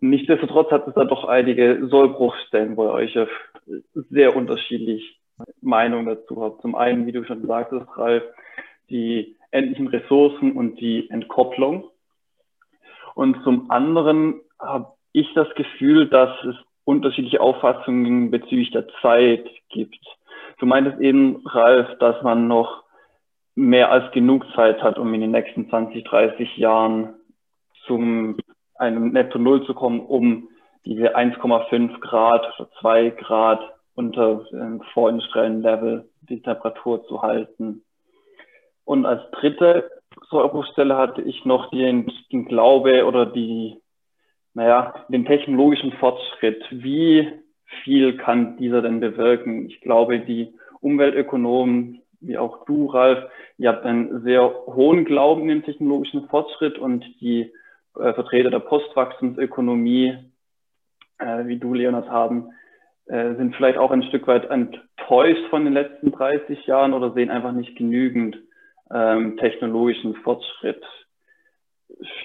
[0.00, 3.18] Nichtsdestotrotz hat es da doch einige Sollbruchstellen, wo ihr euch
[3.92, 5.20] sehr unterschiedlich
[5.60, 6.58] Meinung dazu habe.
[6.62, 8.22] Zum einen, wie du schon gesagt hast, Ralf,
[8.88, 11.88] die endlichen Ressourcen und die Entkopplung.
[13.14, 20.04] Und zum anderen habe ich das Gefühl, dass es unterschiedliche Auffassungen bezüglich der Zeit gibt.
[20.58, 22.84] Du meintest eben, Ralf, dass man noch
[23.54, 27.14] mehr als genug Zeit hat, um in den nächsten 20, 30 Jahren
[27.86, 28.36] zum
[28.74, 30.48] einem Netto Null zu kommen, um
[30.84, 37.82] diese 1,5 Grad oder 2 Grad unter dem vorindustriellen Level die Temperatur zu halten.
[38.84, 39.90] Und als dritte
[40.30, 43.80] Sollbruchstelle hatte ich noch den, den Glaube oder die,
[44.54, 46.64] naja, den technologischen Fortschritt.
[46.70, 47.28] Wie
[47.82, 49.66] viel kann dieser denn bewirken?
[49.66, 55.48] Ich glaube, die Umweltökonomen wie auch du, Ralf, ihr habt einen sehr hohen Glauben in
[55.48, 57.52] den technologischen Fortschritt und die
[57.98, 60.16] äh, Vertreter der Postwachstumsökonomie,
[61.18, 62.50] äh, wie du, Leonard, haben,
[63.06, 67.30] äh, sind vielleicht auch ein Stück weit enttäuscht von den letzten 30 Jahren oder sehen
[67.30, 68.36] einfach nicht genügend
[68.90, 70.82] ähm, technologischen Fortschritt.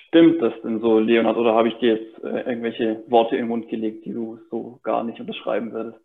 [0.08, 3.50] Stimmt das denn so, Leonard, oder habe ich dir jetzt äh, irgendwelche Worte in den
[3.50, 6.00] Mund gelegt, die du so gar nicht unterschreiben würdest?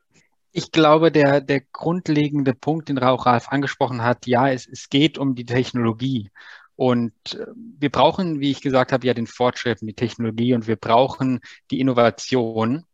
[0.52, 5.18] Ich glaube, der, der grundlegende Punkt, den Rauch Ralf angesprochen hat, ja, es, es geht
[5.18, 6.30] um die Technologie.
[6.76, 10.76] Und äh, wir brauchen, wie ich gesagt habe, ja den Fortschritt die Technologie und wir
[10.76, 12.84] brauchen die Innovation.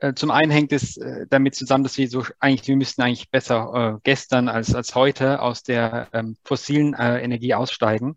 [0.00, 3.30] Äh, zum einen hängt es äh, damit zusammen, dass wir so eigentlich, wir müssten eigentlich
[3.30, 8.16] besser äh, gestern als, als heute aus der ähm, fossilen äh, Energie aussteigen.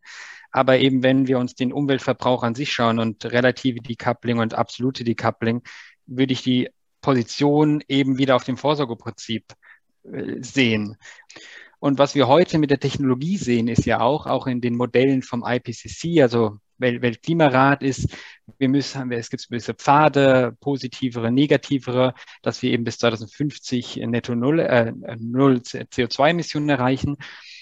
[0.51, 5.03] Aber eben, wenn wir uns den Umweltverbrauch an sich schauen und relative Decoupling und absolute
[5.03, 5.63] Decoupling,
[6.05, 6.69] würde ich die
[7.01, 9.53] Position eben wieder auf dem Vorsorgeprinzip
[10.03, 10.97] äh, sehen.
[11.79, 15.23] Und was wir heute mit der Technologie sehen, ist ja auch, auch in den Modellen
[15.23, 18.09] vom IPCC, also Weltklimarat ist,
[18.57, 24.59] wir müssen, es gibt gewisse Pfade, positivere, negativere, dass wir eben bis 2050 netto null,
[24.59, 27.17] äh, null CO2-Emissionen erreichen.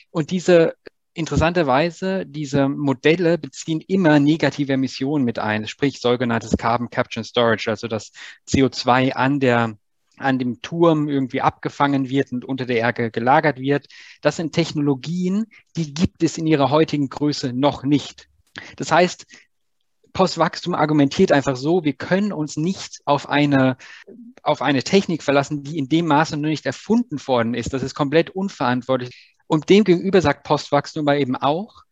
[0.10, 0.76] Und diese
[1.14, 7.70] interessanterweise, diese Modelle beziehen immer negative Emissionen mit ein, sprich sogenanntes Carbon Capture and Storage,
[7.70, 8.12] also das
[8.48, 9.78] CO2 an der
[10.20, 13.88] an dem Turm irgendwie abgefangen wird und unter der Erde gelagert wird.
[14.22, 15.46] Das sind Technologien,
[15.78, 18.30] die gibt es in ihrer heutigen Größe noch nicht.
[18.76, 19.26] Das heißt,
[20.14, 23.78] Postwachstum argumentiert einfach so, wir können uns nicht auf eine,
[24.42, 27.74] auf eine Technik verlassen, die in dem Maße noch nicht erfunden worden ist.
[27.74, 29.36] Das ist komplett unverantwortlich.
[29.48, 31.84] Und demgegenüber sagt Postwachstum aber eben auch,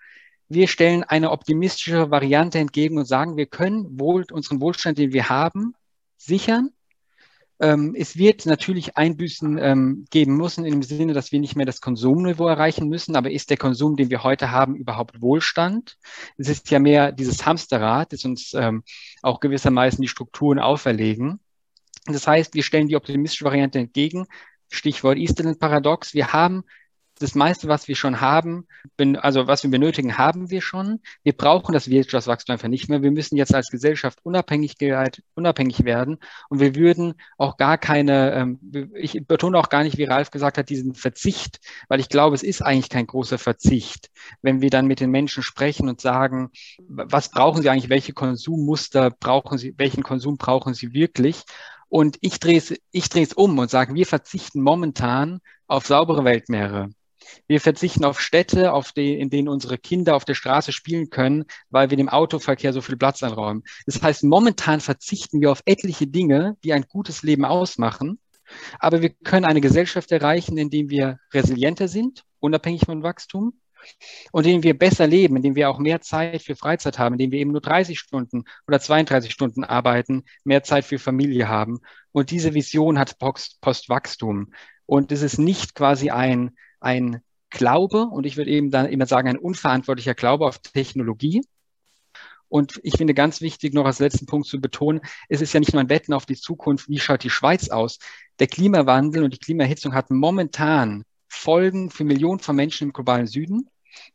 [0.50, 5.30] wir stellen eine optimistische Variante entgegen und sagen, wir können wohl unseren Wohlstand, den wir
[5.30, 5.74] haben,
[6.18, 6.72] sichern
[7.60, 11.82] ähm, es wird natürlich Einbüßen ähm, geben müssen, im Sinne, dass wir nicht mehr das
[11.82, 13.16] Konsumniveau erreichen müssen.
[13.16, 15.98] Aber ist der Konsum, den wir heute haben, überhaupt Wohlstand?
[16.38, 18.84] Es ist ja mehr dieses Hamsterrad, das uns ähm,
[19.24, 21.40] auch gewissermaßen die Strukturen auferlegen.
[22.06, 24.28] Das heißt, wir stellen die optimistische Variante entgegen.
[24.70, 26.14] Stichwort Easterland Paradox.
[26.14, 26.64] Wir haben
[27.20, 28.68] das meiste, was wir schon haben,
[29.18, 31.02] also was wir benötigen, haben wir schon.
[31.24, 33.02] Wir brauchen das Wirtschaftswachstum einfach nicht mehr.
[33.02, 36.18] Wir müssen jetzt als Gesellschaft Unabhängigkeit, unabhängig werden
[36.50, 40.58] und wir würden auch gar keine, ähm, ich betone auch gar nicht, wie Ralf gesagt
[40.58, 44.10] hat, diesen Verzicht, weil ich glaube, es ist eigentlich kein großer Verzicht,
[44.42, 46.52] wenn wir dann mit den Menschen sprechen und sagen,
[46.88, 51.44] was brauchen sie eigentlich, welche Konsummuster brauchen sie, welchen Konsum brauchen sie wirklich?
[51.90, 56.26] Und ich drehe es, ich drehe es um und sage, wir verzichten momentan auf saubere
[56.26, 56.90] Weltmeere.
[57.48, 61.46] Wir verzichten auf Städte, auf die, in denen unsere Kinder auf der Straße spielen können,
[61.70, 63.64] weil wir dem Autoverkehr so viel Platz einräumen.
[63.86, 68.20] Das heißt, momentan verzichten wir auf etliche Dinge, die ein gutes Leben ausmachen.
[68.80, 73.54] Aber wir können eine Gesellschaft erreichen, indem wir resilienter sind, unabhängig von Wachstum,
[74.32, 77.40] und indem wir besser leben, indem wir auch mehr Zeit für Freizeit haben, indem wir
[77.40, 81.80] eben nur 30 Stunden oder 32 Stunden arbeiten, mehr Zeit für Familie haben.
[82.12, 84.52] Und diese Vision hat Post Postwachstum.
[84.86, 89.30] Und es ist nicht quasi ein ein Glaube und ich würde eben dann immer sagen,
[89.30, 91.42] ein unverantwortlicher Glaube auf Technologie.
[92.50, 95.74] Und ich finde ganz wichtig, noch als letzten Punkt zu betonen, es ist ja nicht
[95.74, 98.00] nur ein Wetten auf die Zukunft, wie schaut die Schweiz aus.
[98.40, 103.70] Der Klimawandel und die Klimaerhitzung hat momentan Folgen für Millionen von Menschen im globalen Süden.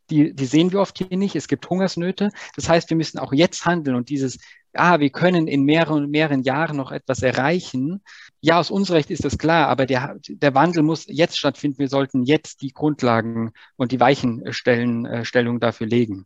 [0.09, 1.35] Die, die sehen wir oft hier nicht.
[1.35, 2.29] Es gibt Hungersnöte.
[2.55, 4.39] Das heißt, wir müssen auch jetzt handeln und dieses
[4.73, 8.01] ah, wir können in mehreren, mehreren Jahren noch etwas erreichen.
[8.41, 11.79] Ja, aus unserer Sicht ist das klar, aber der, der Wandel muss jetzt stattfinden.
[11.79, 16.25] Wir sollten jetzt die Grundlagen und die Weichenstellung äh, dafür legen.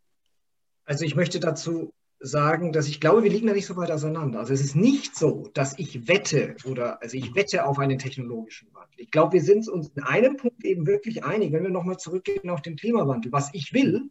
[0.85, 4.39] Also ich möchte dazu sagen, dass ich glaube, wir liegen da nicht so weit auseinander.
[4.39, 8.73] Also es ist nicht so, dass ich wette oder also ich wette auf einen technologischen
[8.73, 8.99] Wandel.
[8.99, 12.49] Ich glaube, wir sind uns in einem Punkt eben wirklich einig, wenn wir nochmal zurückgehen
[12.49, 13.31] auf den Klimawandel.
[13.31, 14.09] Was ich will,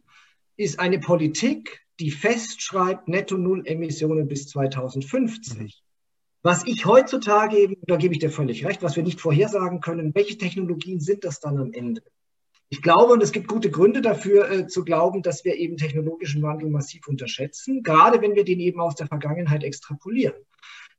[0.55, 5.59] ist eine Politik, die festschreibt, netto Null Emissionen bis 2050.
[5.59, 5.69] Mhm.
[6.43, 10.13] Was ich heutzutage eben, da gebe ich dir völlig recht, was wir nicht vorhersagen können,
[10.15, 12.01] welche Technologien sind das dann am Ende?
[12.69, 16.41] Ich glaube, und es gibt gute Gründe dafür äh, zu glauben, dass wir eben technologischen
[16.43, 20.35] Wandel massiv unterschätzen, gerade wenn wir den eben aus der Vergangenheit extrapolieren.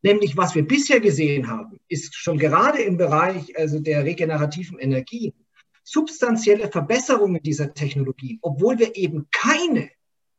[0.03, 5.35] Nämlich, was wir bisher gesehen haben, ist schon gerade im Bereich also der regenerativen Energien
[5.83, 9.91] substanzielle Verbesserungen dieser Technologie, obwohl wir eben keine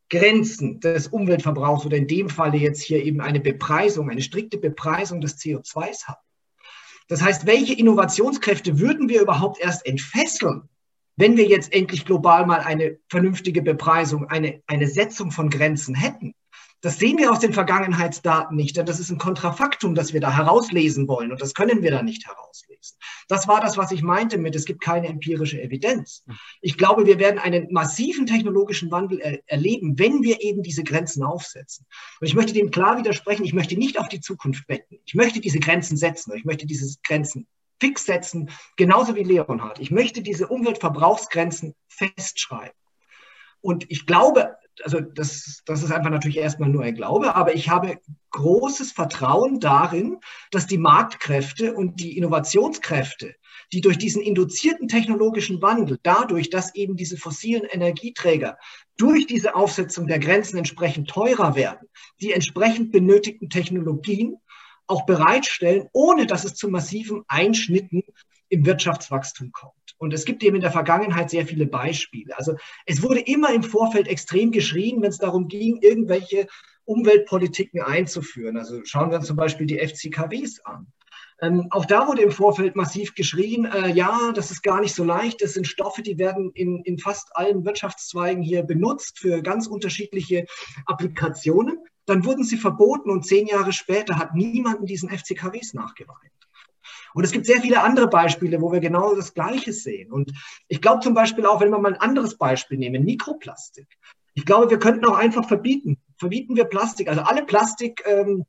[0.10, 5.22] Grenzen des Umweltverbrauchs oder in dem Falle jetzt hier eben eine Bepreisung, eine strikte Bepreisung
[5.22, 6.22] des CO2s haben.
[7.08, 10.69] Das heißt, welche Innovationskräfte würden wir überhaupt erst entfesseln,
[11.15, 16.34] wenn wir jetzt endlich global mal eine vernünftige Bepreisung, eine, eine Setzung von Grenzen hätten?
[16.82, 20.36] Das sehen wir aus den Vergangenheitsdaten nicht, denn das ist ein Kontrafaktum, das wir da
[20.36, 22.98] herauslesen wollen und das können wir da nicht herauslesen.
[23.28, 26.24] Das war das, was ich meinte mit, es gibt keine empirische Evidenz.
[26.62, 31.24] Ich glaube, wir werden einen massiven technologischen Wandel er erleben, wenn wir eben diese Grenzen
[31.24, 31.86] aufsetzen.
[32.22, 35.00] Und ich möchte dem klar widersprechen, ich möchte nicht auf die Zukunft wetten.
[35.06, 37.46] Ich möchte diese Grenzen setzen, ich möchte diese Grenzen
[37.82, 39.80] fix setzen, genauso wie Leonhard.
[39.80, 42.74] Ich möchte diese Umweltverbrauchsgrenzen festschreiben.
[43.62, 47.69] Und ich glaube, also das, das ist einfach natürlich erstmal nur ein Glaube, aber ich
[47.69, 48.00] habe
[48.32, 50.17] großes Vertrauen darin,
[50.52, 53.36] dass die Marktkräfte und die Innovationskräfte,
[53.74, 58.58] die durch diesen induzierten technologischen Wandel, dadurch, dass eben diese fossilen Energieträger
[58.98, 61.88] durch diese Aufsetzung der Grenzen entsprechend teurer werden,
[62.22, 64.38] die entsprechend benötigten Technologien
[64.88, 68.04] auch bereitstellen, ohne dass es zu massiven Einschnitten
[68.49, 69.73] im Wirtschaftswachstum kommt.
[69.97, 72.38] Und es gibt eben in der Vergangenheit sehr viele Beispiele.
[72.38, 76.47] Also es wurde immer im Vorfeld extrem geschrien, wenn es darum ging, irgendwelche
[76.85, 78.57] Umweltpolitiken einzuführen.
[78.57, 80.88] Also schauen wir uns zum Beispiel die FCKWs an.
[81.41, 85.05] Ähm, auch da wurde im Vorfeld massiv geschrien, äh, ja, das ist gar nicht so
[85.05, 89.65] leicht, das sind Stoffe, die werden in, in fast allen Wirtschaftszweigen hier benutzt für ganz
[89.67, 90.45] unterschiedliche
[90.85, 91.77] Applikationen.
[92.05, 96.31] Dann wurden sie verboten und zehn Jahre später hat niemand diesen FCKWs nachgeweint.
[97.13, 100.12] Und es gibt sehr viele andere Beispiele, wo wir genau das Gleiche sehen.
[100.12, 100.32] Und
[100.67, 103.88] ich glaube zum Beispiel auch, wenn wir mal ein anderes Beispiel nehmen, Mikroplastik.
[104.34, 105.98] Ich glaube, wir könnten auch einfach verbieten.
[106.17, 107.10] Verbieten wir Plastik.
[107.10, 108.45] Also alle Plastik, ähm,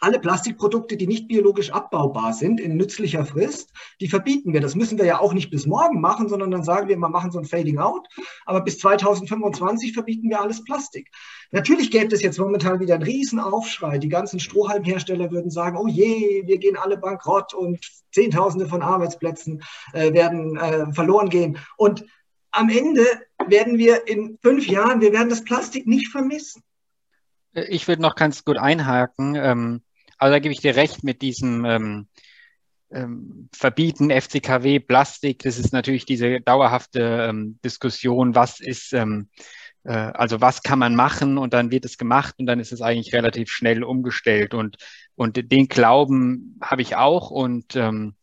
[0.00, 4.60] alle Plastikprodukte, die nicht biologisch abbaubar sind, in nützlicher Frist, die verbieten wir.
[4.60, 7.30] Das müssen wir ja auch nicht bis morgen machen, sondern dann sagen wir, wir machen
[7.30, 8.08] so ein Fading out.
[8.46, 11.10] Aber bis 2025 verbieten wir alles Plastik.
[11.50, 13.98] Natürlich gäbe es jetzt momentan wieder einen Riesenaufschrei.
[13.98, 17.78] Die ganzen Strohhalmhersteller würden sagen, oh je, wir gehen alle bankrott und
[18.12, 21.58] Zehntausende von Arbeitsplätzen äh, werden äh, verloren gehen.
[21.76, 22.04] Und
[22.52, 23.04] am Ende
[23.46, 26.62] werden wir in fünf Jahren, wir werden das Plastik nicht vermissen.
[27.52, 29.82] Ich würde noch ganz gut einhaken.
[30.20, 32.06] Also da gebe ich dir recht mit diesem ähm,
[32.92, 35.42] ähm, Verbieten FCKW, Plastik.
[35.42, 39.30] Das ist natürlich diese dauerhafte ähm, Diskussion, was ist, ähm,
[39.84, 42.82] äh, also was kann man machen und dann wird es gemacht und dann ist es
[42.82, 44.52] eigentlich relativ schnell umgestellt.
[44.52, 44.76] Und,
[45.14, 48.14] und den Glauben habe ich auch und ähm,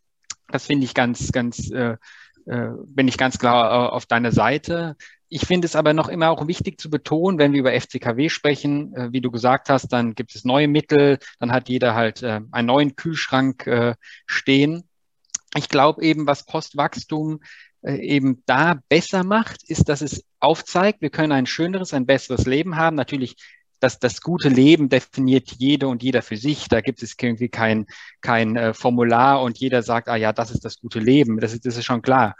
[0.49, 1.97] das finde ich ganz, ganz, äh,
[2.45, 4.97] äh, bin ich ganz klar äh, auf deiner Seite.
[5.29, 8.95] Ich finde es aber noch immer auch wichtig zu betonen, wenn wir über FCKW sprechen,
[8.95, 12.41] äh, wie du gesagt hast, dann gibt es neue Mittel, dann hat jeder halt äh,
[12.51, 14.87] einen neuen Kühlschrank äh, stehen.
[15.55, 17.41] Ich glaube eben, was Postwachstum
[17.81, 22.45] äh, eben da besser macht, ist, dass es aufzeigt, wir können ein schöneres, ein besseres
[22.45, 22.95] Leben haben.
[22.95, 23.35] Natürlich
[23.79, 26.69] das, das gute Leben definiert jede und jeder für sich.
[26.69, 27.85] Da gibt es irgendwie kein,
[28.21, 31.39] kein äh, Formular und jeder sagt, ah ja, das ist das gute Leben.
[31.39, 32.35] Das ist, das ist schon klar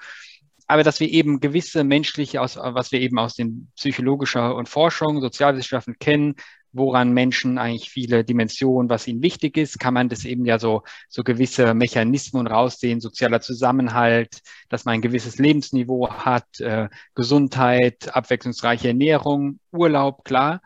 [0.67, 5.21] aber dass wir eben gewisse menschliche, aus, was wir eben aus den psychologischer und Forschung,
[5.21, 6.35] Sozialwissenschaften kennen,
[6.73, 10.83] woran Menschen eigentlich viele Dimensionen, was ihnen wichtig ist, kann man das eben ja so,
[11.09, 18.89] so gewisse Mechanismen raussehen, sozialer Zusammenhalt, dass man ein gewisses Lebensniveau hat, äh, Gesundheit, abwechslungsreiche
[18.89, 20.61] Ernährung, Urlaub, klar.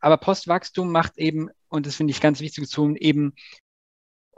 [0.00, 3.34] Aber Postwachstum macht eben, und das finde ich ganz wichtig zu tun, eben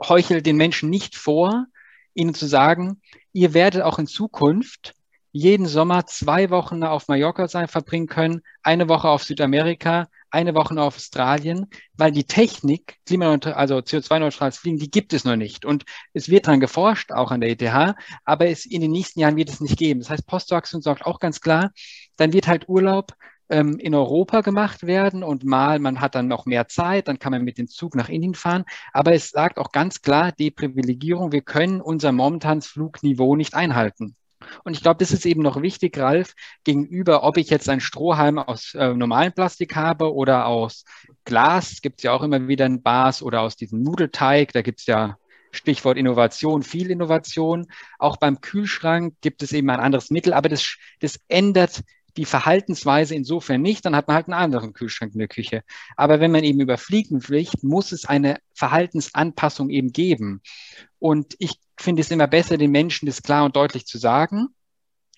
[0.01, 1.65] heuchelt den Menschen nicht vor,
[2.13, 3.01] ihnen zu sagen,
[3.37, 4.95] ihr werdet auch in Zukunft
[5.31, 10.81] jeden Sommer zwei Wochen auf Mallorca sein, verbringen können, eine Woche auf Südamerika, eine Woche
[10.81, 15.65] auf Australien, weil die Technik, klimaneutral, also CO2-neutrales Fliegen, die gibt es noch nicht.
[15.65, 17.95] Und es wird daran geforscht, auch an der ETH,
[18.25, 19.99] aber es in den nächsten Jahren wird es nicht geben.
[19.99, 21.71] Das heißt, Postwachstum sagt auch ganz klar,
[22.15, 23.13] dann wird halt Urlaub
[23.49, 27.31] ähm, in Europa gemacht werden und mal, man hat dann noch mehr Zeit, dann kann
[27.31, 28.65] man mit dem Zug nach Indien fahren.
[28.93, 34.15] Aber es sagt auch ganz klar, die Privilegierung, wir können unser momentanes Flugniveau nicht einhalten.
[34.63, 36.33] Und ich glaube, das ist eben noch wichtig, Ralf,
[36.63, 40.85] gegenüber, ob ich jetzt einen Strohhalm aus äh, normalem Plastik habe oder aus
[41.25, 44.79] Glas, gibt es ja auch immer wieder ein Bas oder aus diesem Nudelteig, da gibt
[44.79, 45.17] es ja
[45.51, 47.67] Stichwort Innovation, viel Innovation.
[47.99, 51.83] Auch beim Kühlschrank gibt es eben ein anderes Mittel, aber das, das ändert
[52.17, 55.63] die Verhaltensweise insofern nicht, dann hat man halt einen anderen Kühlschrank in der Küche.
[55.95, 60.41] Aber wenn man eben über Fliegen fliegt, muss es eine Verhaltensanpassung eben geben.
[60.99, 64.47] Und ich finde es immer besser, den Menschen das klar und deutlich zu sagen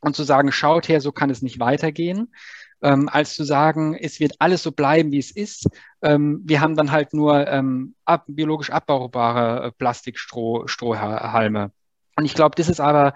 [0.02, 2.34] und zu sagen, schaut her, so kann es nicht weitergehen.
[2.82, 5.68] Ähm, als zu sagen, es wird alles so bleiben, wie es ist.
[6.02, 11.72] Ähm, wir haben dann halt nur ähm, ab, biologisch abbaubare äh, Plastikstrohhalme.
[12.16, 13.16] Und ich glaube, das ist aber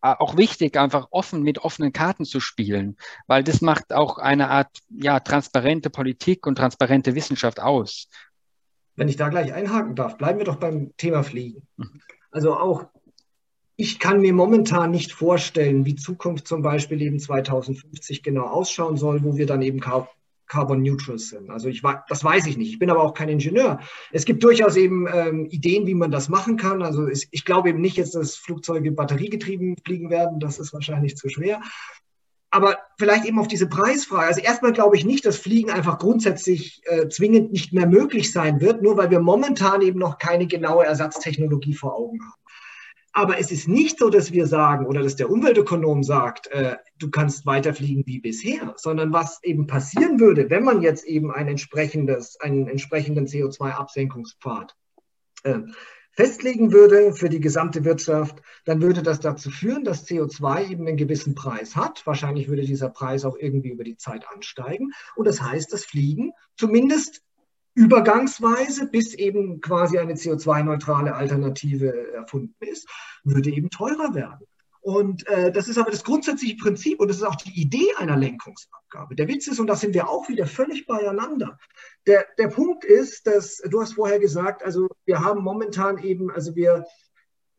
[0.00, 4.78] auch wichtig, einfach offen mit offenen Karten zu spielen, weil das macht auch eine Art
[4.88, 8.08] ja, transparente Politik und transparente Wissenschaft aus.
[8.96, 11.66] Wenn ich da gleich einhaken darf, bleiben wir doch beim Thema Fliegen.
[12.30, 12.86] Also auch
[13.80, 19.24] ich kann mir momentan nicht vorstellen, wie Zukunft zum Beispiel eben 2050 genau ausschauen soll,
[19.24, 19.80] wo wir dann eben
[20.50, 21.48] carbon neutral sind.
[21.48, 22.72] Also ich das weiß ich nicht.
[22.72, 23.78] Ich bin aber auch kein Ingenieur.
[24.10, 26.82] Es gibt durchaus eben ähm, Ideen, wie man das machen kann.
[26.82, 30.40] Also ich, ich glaube eben nicht jetzt, dass Flugzeuge batteriegetrieben fliegen werden.
[30.40, 31.62] Das ist wahrscheinlich zu schwer.
[32.50, 34.26] Aber vielleicht eben auf diese Preisfrage.
[34.26, 38.60] Also erstmal glaube ich nicht, dass Fliegen einfach grundsätzlich äh, zwingend nicht mehr möglich sein
[38.60, 42.42] wird, nur weil wir momentan eben noch keine genaue Ersatztechnologie vor Augen haben.
[43.12, 47.10] Aber es ist nicht so, dass wir sagen oder dass der Umweltökonom sagt, äh, du
[47.10, 52.38] kannst weiterfliegen wie bisher, sondern was eben passieren würde, wenn man jetzt eben ein entsprechendes,
[52.40, 54.76] einen entsprechenden CO2-Absenkungspfad
[55.42, 55.58] äh,
[56.12, 60.96] festlegen würde für die gesamte Wirtschaft, dann würde das dazu führen, dass CO2 eben einen
[60.96, 62.06] gewissen Preis hat.
[62.06, 64.90] Wahrscheinlich würde dieser Preis auch irgendwie über die Zeit ansteigen.
[65.16, 67.22] Und das heißt, das Fliegen zumindest
[67.74, 72.88] übergangsweise, bis eben quasi eine CO2-neutrale Alternative erfunden ist,
[73.24, 74.46] würde eben teurer werden.
[74.82, 78.16] Und äh, das ist aber das grundsätzliche Prinzip und das ist auch die Idee einer
[78.16, 79.14] Lenkungsabgabe.
[79.14, 81.58] Der Witz ist, und da sind wir auch wieder völlig beieinander.
[82.06, 86.56] Der, der Punkt ist, dass, du hast vorher gesagt, also wir haben momentan eben, also
[86.56, 86.86] wir,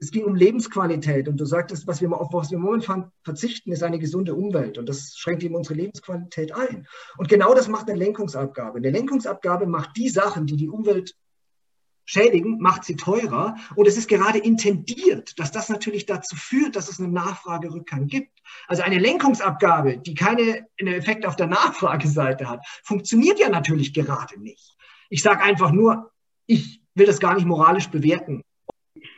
[0.02, 3.84] es ging um Lebensqualität und du sagtest, was wir, auf was wir momentan verzichten, ist
[3.84, 6.88] eine gesunde Umwelt und das schränkt eben unsere Lebensqualität ein.
[7.18, 8.80] Und genau das macht eine Lenkungsabgabe.
[8.80, 11.16] Eine Lenkungsabgabe macht die Sachen, die die Umwelt
[12.04, 13.56] schädigen, macht sie teurer.
[13.76, 18.40] Und es ist gerade intendiert, dass das natürlich dazu führt, dass es einen Nachfragerückgang gibt.
[18.68, 24.76] Also eine Lenkungsabgabe, die keinen Effekt auf der Nachfrageseite hat, funktioniert ja natürlich gerade nicht.
[25.10, 26.12] Ich sage einfach nur,
[26.48, 28.42] ich will das gar nicht moralisch bewerten.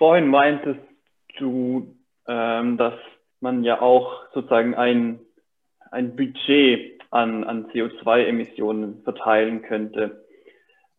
[0.04, 0.82] Vorhin meintest
[1.40, 1.96] du,
[2.28, 2.96] ähm, dass
[3.40, 5.22] man ja auch sozusagen ein,
[5.92, 10.26] ein Budget an, an CO2-Emissionen verteilen könnte.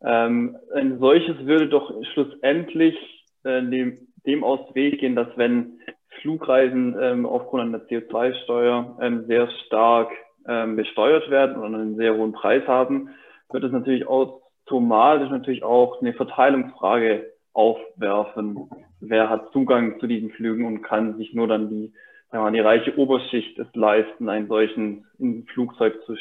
[0.03, 2.97] Ähm, ein solches würde doch schlussendlich
[3.43, 5.81] äh, dem, dem aus Weg gehen, dass wenn
[6.21, 10.09] Flugreisen ähm, aufgrund einer CO2-Steuer ähm, sehr stark
[10.47, 13.09] ähm, besteuert werden und einen sehr hohen Preis haben,
[13.51, 18.67] wird es natürlich automatisch natürlich auch eine Verteilungsfrage aufwerfen.
[18.99, 21.93] Wer hat Zugang zu diesen Flügen und kann sich nur dann die,
[22.31, 26.15] sagen wir mal, die reiche Oberschicht es leisten, einen solchen in ein Flugzeug zu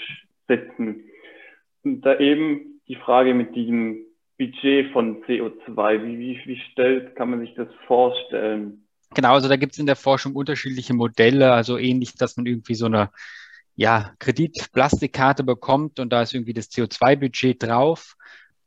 [0.48, 1.04] setzen.
[1.82, 4.04] Und da eben die Frage mit diesem
[4.38, 8.84] Budget von CO2, wie, wie, wie stellt, kann man sich das vorstellen?
[9.14, 12.74] Genau, also da gibt es in der Forschung unterschiedliche Modelle, also ähnlich, dass man irgendwie
[12.74, 13.10] so eine
[13.76, 18.16] ja, Kreditplastikkarte bekommt und da ist irgendwie das CO2-Budget drauf.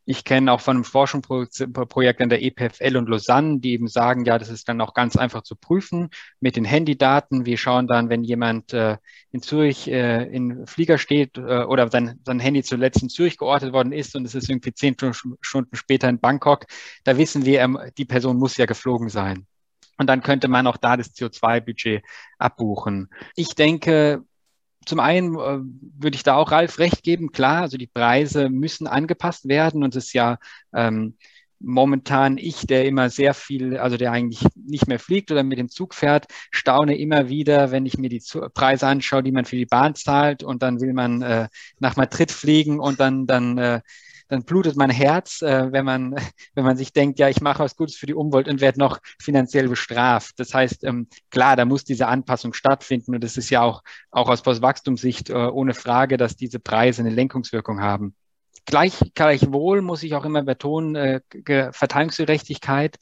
[0.10, 4.40] Ich kenne auch von einem Forschungsprojekt an der EPFL und Lausanne, die eben sagen, ja,
[4.40, 7.46] das ist dann auch ganz einfach zu prüfen mit den Handydaten.
[7.46, 8.96] Wir schauen dann, wenn jemand äh,
[9.32, 13.74] in Zürich äh, in Flieger steht äh, oder sein, sein Handy zuletzt in Zürich geortet
[13.74, 14.96] worden ist und es ist irgendwie zehn
[15.42, 16.68] Stunden später in Bangkok,
[17.04, 19.46] da wissen wir, ähm, die Person muss ja geflogen sein.
[19.98, 22.02] Und dann könnte man auch da das CO2-Budget
[22.38, 23.10] abbuchen.
[23.36, 24.24] Ich denke,
[24.88, 25.60] zum einen äh,
[26.00, 29.96] würde ich da auch Ralf recht geben, klar, also die Preise müssen angepasst werden und
[29.96, 30.38] es ist ja
[30.74, 31.16] ähm,
[31.60, 35.70] momentan ich, der immer sehr viel, also der eigentlich nicht mehr fliegt oder mit dem
[35.70, 38.22] Zug fährt, staune immer wieder, wenn ich mir die
[38.54, 41.48] Preise anschaue, die man für die Bahn zahlt und dann will man äh,
[41.80, 43.82] nach Madrid fliegen und dann, dann äh,
[44.28, 46.16] dann blutet mein Herz, äh, wenn, man,
[46.56, 49.00] wenn man sich denkt, ja, ich mache was Gutes für die Umwelt und werde noch
[49.20, 50.40] finanziell bestraft.
[50.40, 54.30] Das heißt, ähm, klar, da muss diese Anpassung stattfinden und es ist ja auch, auch
[54.30, 58.16] aus Postwachstumssicht äh, ohne Frage, dass diese Preise eine Lenkungswirkung haben.
[58.66, 61.22] Gleich, gleichwohl muss ich auch immer betonen, äh,
[61.72, 62.98] Verteilungsgerechtigkeit.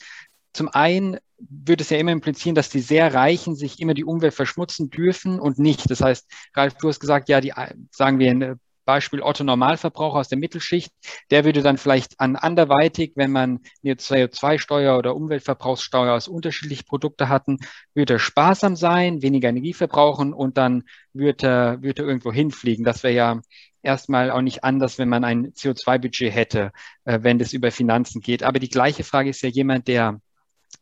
[0.53, 4.33] Zum einen würde es ja immer implizieren, dass die sehr Reichen sich immer die Umwelt
[4.33, 5.89] verschmutzen dürfen und nicht.
[5.89, 7.51] Das heißt, Ralf, du hast gesagt, ja, die,
[7.91, 10.93] sagen wir, Beispiel Otto Normalverbraucher aus der Mittelschicht,
[11.31, 17.29] der würde dann vielleicht an anderweitig, wenn man eine CO2-Steuer oder Umweltverbrauchssteuer aus unterschiedlichen Produkten
[17.29, 17.57] hatten,
[17.93, 22.85] würde er sparsam sein, weniger Energie verbrauchen und dann würde er, würde er irgendwo hinfliegen.
[22.85, 23.41] Das wäre ja
[23.81, 26.71] erstmal auch nicht anders, wenn man ein CO2-Budget hätte,
[27.05, 28.43] äh, wenn das über Finanzen geht.
[28.43, 30.19] Aber die gleiche Frage ist ja jemand, der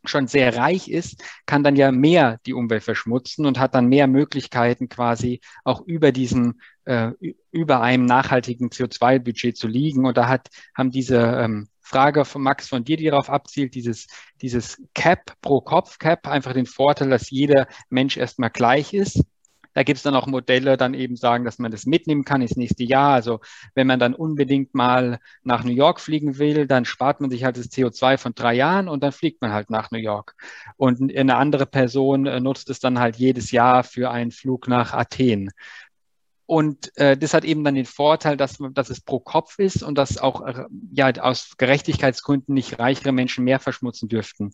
[0.04, 4.06] schon sehr reich ist, kann dann ja mehr die Umwelt verschmutzen und hat dann mehr
[4.06, 7.12] Möglichkeiten quasi auch über diesen, äh,
[7.50, 10.06] über einem nachhaltigen CO2-Budget zu liegen.
[10.06, 14.06] Und da hat, haben diese ähm, Frage von Max von dir, die darauf abzielt, dieses,
[14.40, 19.22] dieses Cap pro Kopf Cap einfach den Vorteil, dass jeder Mensch erstmal gleich ist
[19.74, 22.56] da gibt es dann auch Modelle, dann eben sagen, dass man das mitnehmen kann ins
[22.56, 23.12] nächste Jahr.
[23.12, 23.40] Also
[23.74, 27.56] wenn man dann unbedingt mal nach New York fliegen will, dann spart man sich halt
[27.56, 30.34] das CO2 von drei Jahren und dann fliegt man halt nach New York.
[30.76, 34.92] Und eine andere Person äh, nutzt es dann halt jedes Jahr für einen Flug nach
[34.92, 35.50] Athen.
[36.46, 39.96] Und äh, das hat eben dann den Vorteil, dass, dass es pro Kopf ist und
[39.96, 44.52] dass auch äh, ja, aus Gerechtigkeitsgründen nicht reichere Menschen mehr verschmutzen dürften.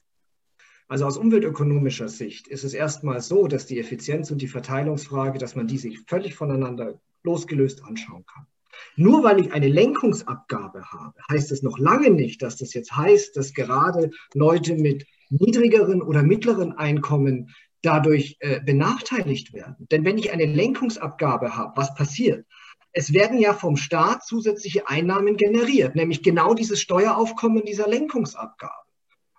[0.90, 5.54] Also aus umweltökonomischer Sicht ist es erstmal so, dass die Effizienz und die Verteilungsfrage, dass
[5.54, 8.48] man die sich völlig voneinander losgelöst anschauen kann.
[8.96, 13.36] Nur weil ich eine Lenkungsabgabe habe, heißt es noch lange nicht, dass das jetzt heißt,
[13.36, 19.86] dass gerade Leute mit niedrigeren oder mittleren Einkommen dadurch äh, benachteiligt werden.
[19.92, 22.44] Denn wenn ich eine Lenkungsabgabe habe, was passiert?
[22.92, 28.89] Es werden ja vom Staat zusätzliche Einnahmen generiert, nämlich genau dieses Steueraufkommen dieser Lenkungsabgabe.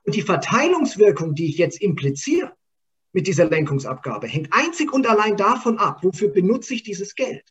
[0.04, 2.54] Und die Verteilungswirkung, die ich jetzt impliziere
[3.14, 7.44] mit dieser Lenkungsabgabe, hängt einzig und allein davon ab, wofür benutze ich dieses Geld.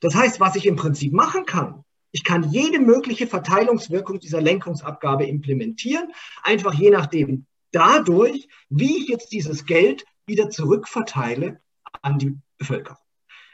[0.00, 5.26] Das heißt, was ich im Prinzip machen kann, ich kann jede mögliche Verteilungswirkung dieser Lenkungsabgabe
[5.26, 11.60] implementieren, einfach je nachdem dadurch, wie ich jetzt dieses Geld wieder zurückverteile
[12.02, 12.98] an die Bevölkerung.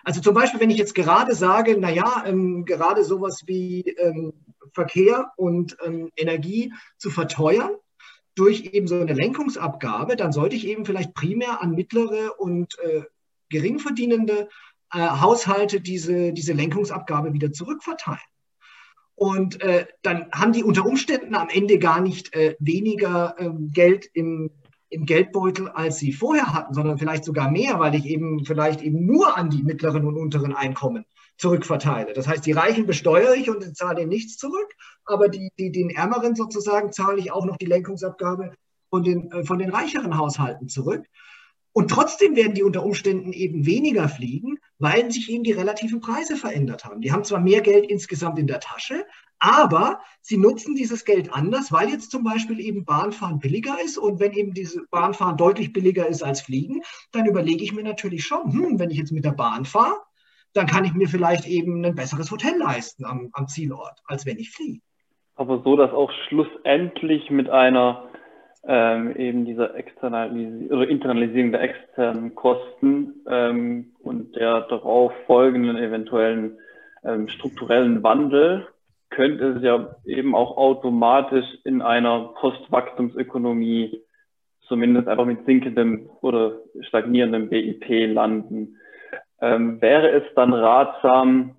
[0.05, 4.33] Also zum Beispiel, wenn ich jetzt gerade sage, naja, ähm, gerade sowas wie ähm,
[4.73, 7.71] Verkehr und ähm, Energie zu verteuern
[8.35, 13.03] durch eben so eine Lenkungsabgabe, dann sollte ich eben vielleicht primär an mittlere und äh,
[13.49, 14.49] geringverdienende
[14.93, 18.21] äh, Haushalte diese, diese Lenkungsabgabe wieder zurückverteilen.
[19.15, 24.07] Und äh, dann haben die unter Umständen am Ende gar nicht äh, weniger ähm, Geld
[24.15, 24.51] im,
[24.89, 29.05] im Geldbeutel, als sie vorher hatten, sondern vielleicht sogar mehr, weil ich eben vielleicht eben
[29.05, 31.05] nur an die mittleren und unteren Einkommen
[31.37, 32.13] zurückverteile.
[32.15, 34.73] Das heißt, die Reichen besteuere ich und zahle ihnen nichts zurück,
[35.11, 38.55] aber die, die, den Ärmeren sozusagen zahle ich auch noch die Lenkungsabgabe
[38.91, 41.07] von den, äh, von den reicheren Haushalten zurück.
[41.73, 46.37] Und trotzdem werden die unter Umständen eben weniger fliegen, weil sich eben die relativen Preise
[46.37, 47.01] verändert haben.
[47.01, 49.07] Die haben zwar mehr Geld insgesamt in der Tasche,
[49.39, 53.99] aber sie nutzen dieses Geld anders, weil jetzt zum Beispiel eben Bahnfahren billiger ist.
[53.99, 56.83] Und wenn eben diese Bahnfahren deutlich billiger ist als Fliegen,
[57.13, 59.97] dann überlege ich mir natürlich schon, hm, wenn ich jetzt mit der Bahn fahre,
[60.53, 64.39] dann kann ich mir vielleicht eben ein besseres Hotel leisten am, am Zielort, als wenn
[64.39, 64.81] ich fliege.
[65.41, 68.11] Aber so, dass auch schlussendlich mit einer
[68.63, 76.59] ähm, eben dieser Externalisierung oder Internalisierung der externen Kosten ähm, und der darauf folgenden eventuellen
[77.05, 78.69] ähm, strukturellen Wandel
[79.09, 83.99] könnte es ja eben auch automatisch in einer Postwachstumsökonomie
[84.69, 88.77] zumindest einfach mit sinkendem oder stagnierendem BIP landen.
[89.41, 91.57] Ähm, wäre es dann ratsam,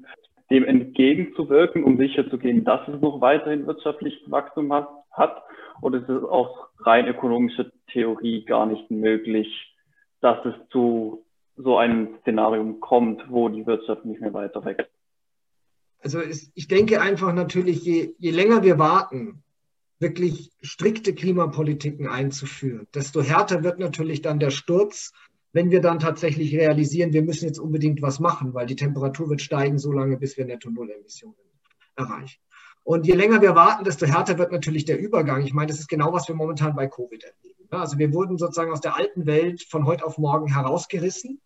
[0.52, 5.44] dem entgegenzuwirken, um sicherzugehen, dass es noch weiterhin wirtschaftliches Wachstum hat,
[5.82, 6.50] oder ist es aus
[6.80, 9.48] rein ökonomischer Theorie gar nicht möglich,
[10.20, 11.26] dass es zu
[11.56, 14.90] so einem Szenario kommt, wo die Wirtschaft nicht mehr weiter wächst?
[16.04, 19.44] Also ist, ich denke einfach natürlich, je, je länger wir warten,
[20.00, 25.14] wirklich strikte Klimapolitiken einzuführen, desto härter wird natürlich dann der Sturz,
[25.54, 29.42] wenn wir dann tatsächlich realisieren, wir müssen jetzt unbedingt was machen, weil die Temperatur wird
[29.42, 31.36] steigen, so lange, bis wir Netto-Null-Emissionen
[31.96, 32.40] erreichen.
[32.84, 35.44] Und je länger wir warten, desto härter wird natürlich der Übergang.
[35.44, 37.68] Ich meine, das ist genau, was wir momentan bei Covid erleben.
[37.70, 41.42] Also wir wurden sozusagen aus der alten Welt von heute auf morgen herausgerissen.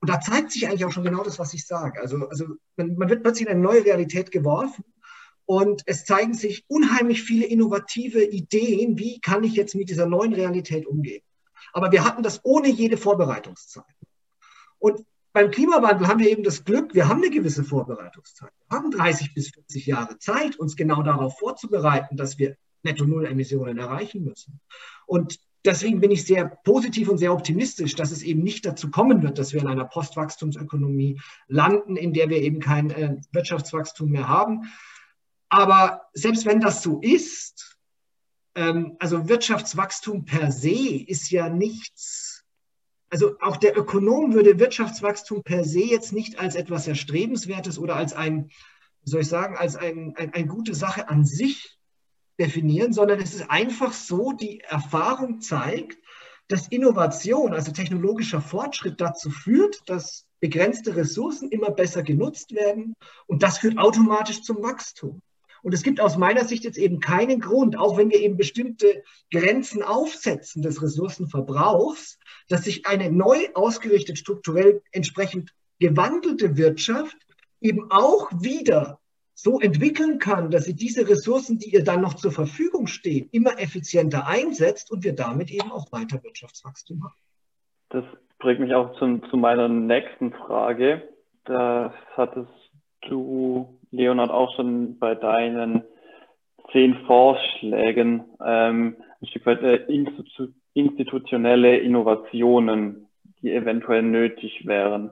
[0.00, 2.00] Und da zeigt sich eigentlich auch schon genau das, was ich sage.
[2.00, 2.46] Also, also
[2.76, 4.84] man, man wird plötzlich in eine neue Realität geworfen.
[5.46, 10.32] Und es zeigen sich unheimlich viele innovative Ideen, wie kann ich jetzt mit dieser neuen
[10.32, 11.22] Realität umgehen.
[11.72, 13.84] Aber wir hatten das ohne jede Vorbereitungszeit.
[14.78, 18.50] Und beim Klimawandel haben wir eben das Glück, wir haben eine gewisse Vorbereitungszeit.
[18.68, 24.24] Wir haben 30 bis 40 Jahre Zeit, uns genau darauf vorzubereiten, dass wir Netto-Null-Emissionen erreichen
[24.24, 24.60] müssen.
[25.06, 29.22] Und deswegen bin ich sehr positiv und sehr optimistisch, dass es eben nicht dazu kommen
[29.22, 34.28] wird, dass wir in einer Postwachstumsökonomie landen, in der wir eben kein äh, Wirtschaftswachstum mehr
[34.28, 34.72] haben.
[35.48, 37.78] Aber selbst wenn das so ist,
[38.98, 42.30] also Wirtschaftswachstum per se ist ja nichts
[43.10, 48.12] also auch der Ökonom würde Wirtschaftswachstum per se jetzt nicht als etwas Erstrebenswertes oder als
[48.12, 48.50] ein,
[49.02, 51.76] soll ich sagen, als ein, ein, eine gute Sache an sich
[52.38, 55.98] definieren, sondern es ist einfach so, die Erfahrung zeigt,
[56.48, 62.94] dass Innovation, also technologischer Fortschritt dazu führt, dass begrenzte Ressourcen immer besser genutzt werden
[63.26, 65.20] und das führt automatisch zum Wachstum.
[65.62, 69.02] Und es gibt aus meiner Sicht jetzt eben keinen Grund, auch wenn wir eben bestimmte
[69.30, 77.16] Grenzen aufsetzen des Ressourcenverbrauchs, dass sich eine neu ausgerichtet, strukturell entsprechend gewandelte Wirtschaft
[77.60, 78.98] eben auch wieder
[79.34, 83.58] so entwickeln kann, dass sie diese Ressourcen, die ihr dann noch zur Verfügung stehen, immer
[83.58, 87.14] effizienter einsetzt und wir damit eben auch weiter Wirtschaftswachstum haben.
[87.88, 88.04] Das
[88.38, 91.08] bringt mich auch zu, zu meiner nächsten Frage.
[91.44, 92.50] Das hattest
[93.08, 95.82] du Leonhard, auch schon bei deinen
[96.72, 99.84] zehn Vorschlägen ähm, ein Stück weit äh,
[100.74, 103.08] institutionelle Innovationen,
[103.42, 105.10] die eventuell nötig wären.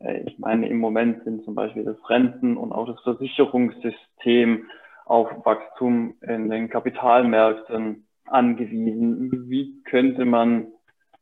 [0.00, 4.66] Äh, ich meine, im Moment sind zum Beispiel das Renten- und auch das Versicherungssystem
[5.06, 9.48] auf Wachstum in den Kapitalmärkten angewiesen.
[9.48, 10.68] Wie könnte man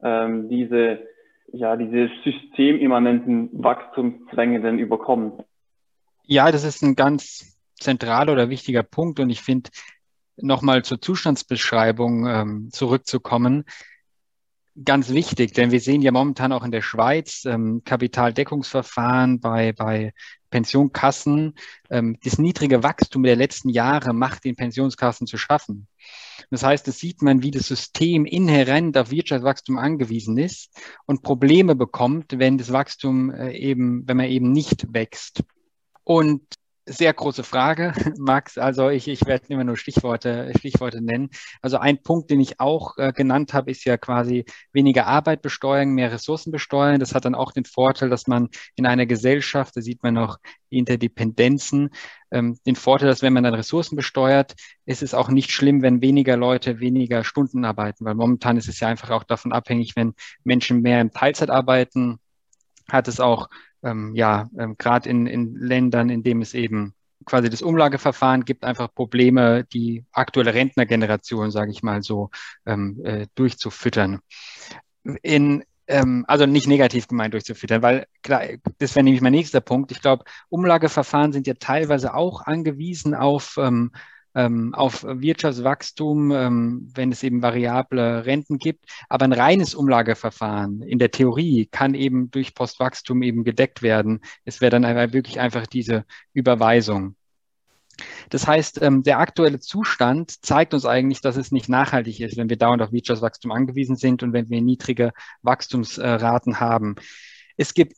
[0.03, 1.07] ähm, diese,
[1.53, 5.33] ja, diese systemimmanenten Wachstumszwänge denn überkommen?
[6.27, 9.71] Ja, das ist ein ganz zentraler oder wichtiger Punkt und ich finde,
[10.37, 13.65] nochmal zur Zustandsbeschreibung ähm, zurückzukommen,
[14.85, 20.13] ganz wichtig, denn wir sehen ja momentan auch in der Schweiz ähm, Kapitaldeckungsverfahren bei, bei
[20.51, 21.55] Pensionskassen.
[21.91, 25.87] Ähm, das niedrige Wachstum der letzten Jahre macht den Pensionskassen zu schaffen.
[26.51, 30.71] Das heißt, es sieht man, wie das System inhärent auf Wirtschaftswachstum angewiesen ist
[31.07, 35.43] und Probleme bekommt, wenn das Wachstum äh, eben, wenn man eben nicht wächst.
[36.07, 36.43] Und
[36.89, 38.59] sehr große Frage, Max.
[38.59, 41.31] Also ich, ich werde immer nur Stichworte, Stichworte nennen.
[41.61, 45.91] Also ein Punkt, den ich auch äh, genannt habe, ist ja quasi weniger Arbeit besteuern,
[45.91, 47.01] mehr Ressourcen besteuern.
[47.01, 50.39] Das hat dann auch den Vorteil, dass man in einer Gesellschaft, da sieht man noch
[50.71, 51.91] Interdependenzen,
[52.31, 54.55] ähm, den Vorteil, dass wenn man dann Ressourcen besteuert,
[54.85, 58.79] ist es auch nicht schlimm, wenn weniger Leute weniger Stunden arbeiten, weil momentan ist es
[58.79, 62.21] ja einfach auch davon abhängig, wenn Menschen mehr in Teilzeit arbeiten,
[62.89, 63.49] hat es auch
[63.87, 68.65] ähm, ja, ähm, gerade in, in Ländern, in denen es eben quasi das Umlageverfahren gibt,
[68.65, 72.31] einfach Probleme, die aktuelle Rentnergeneration, sage ich mal so,
[72.67, 74.21] ähm, äh, durchzufüttern.
[75.23, 78.43] In, ähm, also nicht negativ gemeint durchzufüttern, weil klar,
[78.79, 79.93] das wäre nämlich mein nächster Punkt.
[79.93, 83.57] Ich glaube, Umlageverfahren sind ja teilweise auch angewiesen auf
[84.37, 88.85] ähm, auf Wirtschaftswachstum, ähm, wenn es eben variable Renten gibt.
[89.09, 94.21] Aber ein reines Umlageverfahren in der Theorie kann eben durch Postwachstum eben gedeckt werden.
[94.45, 97.17] Es wäre dann wirklich einfach diese Überweisung.
[98.29, 102.51] Das heißt, ähm, der aktuelle Zustand zeigt uns eigentlich, dass es nicht nachhaltig ist, wenn
[102.51, 106.97] wir dauernd auf Wirtschaftswachstum angewiesen sind und wenn wir niedrige Wachstumsraten haben.
[107.57, 107.97] Es gibt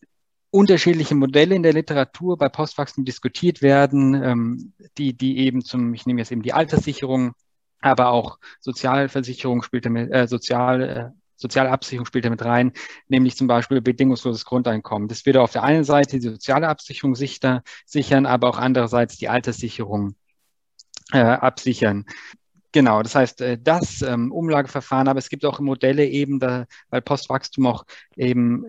[0.51, 6.07] unterschiedliche Modelle in der Literatur bei Postwachstum diskutiert werden, ähm, die, die eben zum, ich
[6.07, 7.35] nehme jetzt eben die Alterssicherung,
[7.81, 12.73] aber auch Sozialversicherung spielt damit, äh, Sozial, äh, Sozialabsicherung spielt damit rein,
[13.09, 15.09] nämlich zum Beispiel bedingungsloses Grundeinkommen.
[15.09, 19.29] Das würde auf der einen Seite die soziale Absicherung sicher, sichern, aber auch andererseits die
[19.29, 20.17] Alterssicherung
[21.13, 22.07] äh, absichern.
[22.73, 27.03] Genau, das heißt, äh, das ähm, Umlageverfahren, aber es gibt auch Modelle eben, da, weil
[27.03, 27.85] Postwachstum auch
[28.17, 28.65] eben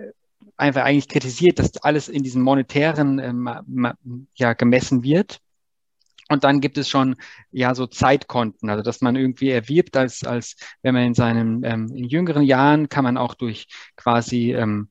[0.60, 3.98] einfach eigentlich kritisiert, dass alles in diesen monetären ähm,
[4.36, 5.40] ja gemessen wird.
[6.32, 7.16] Und dann gibt es schon
[7.52, 11.92] ja so Zeitkonten, also dass man irgendwie erwirbt, als, als wenn man in seinen ähm,
[11.96, 14.90] in jüngeren Jahren kann man auch durch quasi ähm,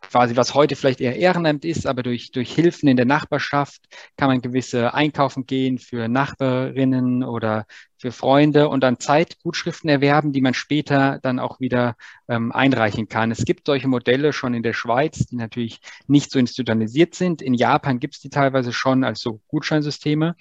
[0.00, 3.82] quasi was heute vielleicht eher Ehrenamt ist, aber durch, durch Hilfen in der Nachbarschaft
[4.16, 7.66] kann man gewisse einkaufen gehen für Nachbarinnen oder
[8.00, 11.96] für Freunde und dann Zeitgutschriften erwerben, die man später dann auch wieder
[12.28, 13.30] ähm, einreichen kann.
[13.30, 17.42] Es gibt solche Modelle schon in der Schweiz, die natürlich nicht so institutionalisiert sind.
[17.42, 20.34] In Japan gibt es die teilweise schon als so Gutscheinsysteme.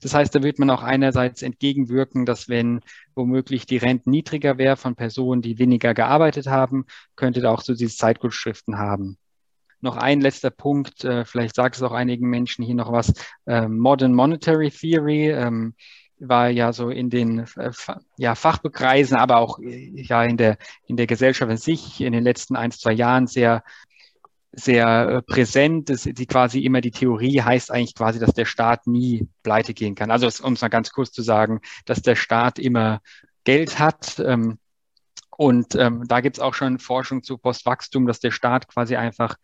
[0.00, 2.80] Das heißt, da wird man auch einerseits entgegenwirken, dass wenn
[3.14, 7.74] womöglich die Renten niedriger wäre von Personen, die weniger gearbeitet haben, könnte da auch so
[7.74, 9.18] diese Zeitgutschriften haben
[9.82, 13.12] noch ein letzter Punkt, äh, vielleicht sagt es auch einigen Menschen hier noch was,
[13.46, 15.30] äh, Modern Monetary Theory.
[15.30, 15.74] Ähm,
[16.28, 17.72] war ja so in den äh,
[18.16, 20.56] ja, Fachbekreisen, aber auch äh, ja in der,
[20.86, 23.62] in der Gesellschaft an sich in den letzten ein, zwei Jahren sehr,
[24.52, 25.90] sehr äh, präsent.
[25.90, 29.94] Das, die quasi immer die Theorie heißt eigentlich quasi, dass der Staat nie pleite gehen
[29.94, 30.10] kann.
[30.10, 33.00] Also um es mal ganz kurz zu sagen, dass der Staat immer
[33.44, 34.18] Geld hat.
[34.20, 34.58] Ähm,
[35.36, 39.36] und ähm, da gibt es auch schon Forschung zu Postwachstum, dass der Staat quasi einfach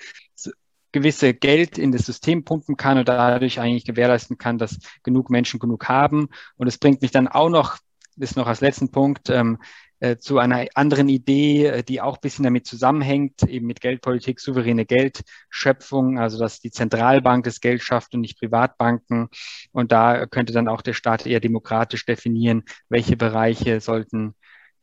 [0.92, 5.60] gewisse Geld in das System pumpen kann und dadurch eigentlich gewährleisten kann, dass genug Menschen
[5.60, 6.28] genug haben.
[6.56, 7.78] Und es bringt mich dann auch noch,
[8.16, 9.58] das noch als letzten Punkt, ähm,
[10.00, 14.38] äh, zu einer anderen Idee, äh, die auch ein bisschen damit zusammenhängt, eben mit Geldpolitik,
[14.38, 19.28] souveräne Geldschöpfung, also dass die Zentralbank das Geld schafft und nicht Privatbanken.
[19.72, 24.34] Und da könnte dann auch der Staat eher demokratisch definieren, welche Bereiche sollten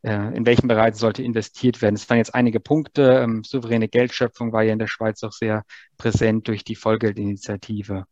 [0.06, 1.96] in welchen Bereichen sollte investiert werden.
[1.96, 3.22] Es waren jetzt einige Punkte.
[3.24, 5.64] Ähm, souveräne Geldschöpfung war ja in der Schweiz auch sehr
[5.98, 8.06] präsent durch die Vollgeldinitiative.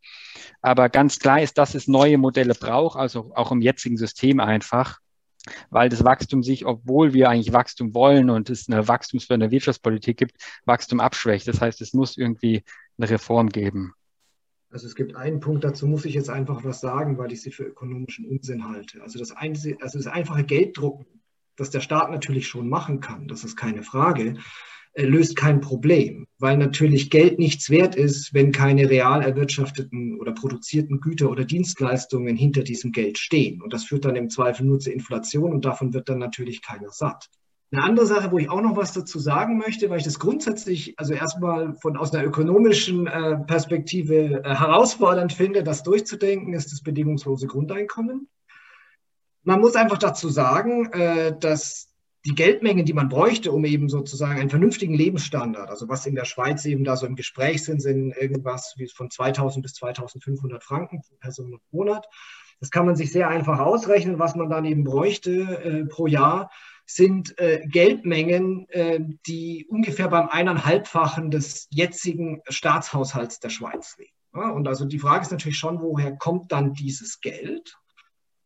[0.60, 4.98] Aber ganz klar ist, dass es neue Modelle braucht, also auch im jetzigen System einfach,
[5.70, 10.34] weil das Wachstum sich, obwohl wir eigentlich Wachstum wollen und es eine wachstumsfördernde Wirtschaftspolitik gibt,
[10.64, 11.46] Wachstum abschwächt.
[11.46, 12.64] Das heißt, es muss irgendwie
[12.98, 13.92] eine Reform geben.
[14.70, 17.52] Also es gibt einen Punkt, dazu muss ich jetzt einfach was sagen, weil ich sie
[17.52, 19.00] für ökonomischen Unsinn halte.
[19.00, 21.06] Also das, einzige, also das einfache Gelddrucken
[21.56, 24.34] das der Staat natürlich schon machen kann, das ist keine Frage,
[24.94, 30.32] äh, löst kein Problem, weil natürlich Geld nichts wert ist, wenn keine real erwirtschafteten oder
[30.32, 33.60] produzierten Güter oder Dienstleistungen hinter diesem Geld stehen.
[33.60, 36.90] Und das führt dann im Zweifel nur zur Inflation und davon wird dann natürlich keiner
[36.90, 37.28] satt.
[37.72, 40.94] Eine andere Sache, wo ich auch noch was dazu sagen möchte, weil ich das grundsätzlich,
[40.96, 46.82] also erstmal von aus einer ökonomischen äh, Perspektive äh, herausfordernd finde, das durchzudenken, ist das
[46.82, 48.28] bedingungslose Grundeinkommen.
[49.44, 51.88] Man muss einfach dazu sagen, äh, dass
[52.26, 56.24] die Geldmengen, die man bräuchte, um eben sozusagen einen vernünftigen Lebensstandard, also was in der
[56.24, 61.02] Schweiz eben da so im Gespräch sind, sind irgendwas wie von 2000 bis 2500 Franken
[61.02, 62.06] pro Person und Monat.
[62.60, 66.50] Das kann man sich sehr einfach ausrechnen, was man dann eben bräuchte äh, pro Jahr
[66.86, 74.12] sind äh, Geldmengen, äh, die ungefähr beim eineinhalbfachen des jetzigen Staatshaushalts der Schweiz liegen.
[74.34, 77.76] Ja, und also die Frage ist natürlich schon, woher kommt dann dieses Geld?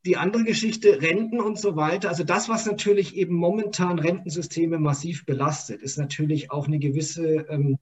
[0.08, 2.08] Die andere Geschichte, Renten und so weiter.
[2.08, 7.78] Also das, was natürlich eben momentan Rentensysteme massiv belastet, ist natürlich auch eine gewisse ähm,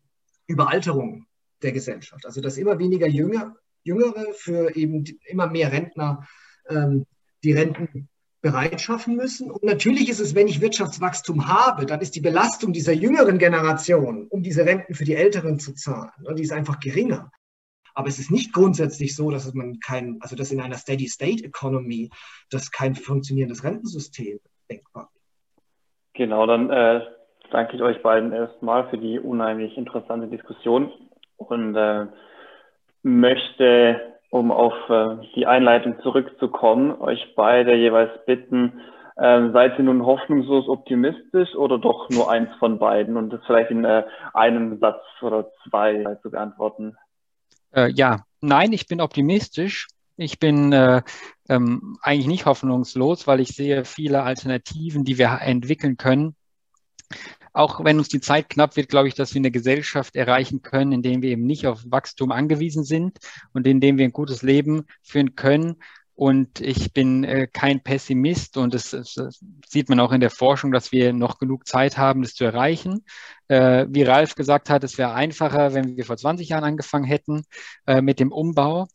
[0.49, 1.27] Überalterung
[1.62, 2.27] der Gesellschaft.
[2.27, 3.55] Also dass immer weniger Jünger,
[3.85, 6.27] Jüngere für eben immer mehr Rentner
[6.68, 7.07] ähm,
[7.45, 8.09] die Renten
[8.41, 9.49] bereitschaffen müssen.
[9.49, 14.27] Und natürlich ist es, wenn ich Wirtschaftswachstum habe, dann ist die Belastung dieser jüngeren Generation,
[14.27, 17.31] um diese Renten für die Älteren zu zahlen, ne, die ist einfach geringer.
[17.97, 22.11] Aber es ist nicht grundsätzlich so, dass man kein, also dass in einer Steady-State-Economy
[22.51, 24.38] das kein funktionierendes Rentensystem
[24.70, 25.64] denkbar ist.
[26.12, 27.01] Genau, dann äh,
[27.51, 30.92] danke ich euch beiden erstmal für die unheimlich interessante Diskussion
[31.38, 32.07] und äh,
[33.03, 38.82] möchte um auf äh, die Einleitung zurückzukommen, euch beide jeweils bitten,
[39.16, 43.70] äh, seid ihr nun hoffnungslos optimistisch oder doch nur eins von beiden und das vielleicht
[43.70, 46.99] in äh, einem Satz oder zwei zu beantworten?
[47.73, 49.89] Äh, ja, nein, ich bin optimistisch.
[50.17, 51.03] Ich bin äh,
[51.49, 56.35] ähm, eigentlich nicht hoffnungslos, weil ich sehe viele Alternativen, die wir entwickeln können
[57.57, 60.93] auch wenn uns die Zeit knapp wird, glaube ich, dass wir eine Gesellschaft erreichen können,
[60.93, 63.19] in der wir eben nicht auf Wachstum angewiesen sind
[63.55, 65.77] und in dem wir ein gutes Leben führen können.
[66.17, 70.73] Und ich bin äh, kein Pessimist und das, das, sieht man auch in der Forschung,
[70.73, 73.05] dass wir noch genug Zeit haben, das zu erreichen.
[73.49, 77.45] Äh, wie Ralf gesagt hat, es wäre einfacher, wenn wir vor 20 Jahren angefangen hätten
[77.87, 78.89] äh, mit dem Umbau.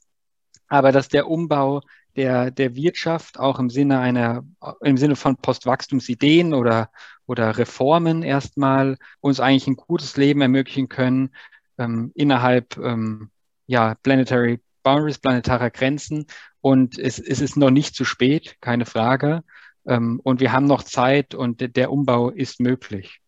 [0.68, 1.82] Aber dass der Umbau
[2.16, 4.44] der, der Wirtschaft auch im Sinne einer,
[4.82, 6.90] im Sinne von Postwachstumsideen oder,
[7.28, 11.36] oder Reformen erstmal uns eigentlich ein gutes Leben ermöglichen können
[11.78, 13.30] ähm, innerhalb ähm,
[13.68, 16.26] ja, planetary boundaries, planetarer Grenzen.
[16.62, 19.44] Und es, es ist noch nicht zu spät, keine Frage.
[19.86, 23.20] Ähm, und wir haben noch Zeit und der Umbau ist möglich.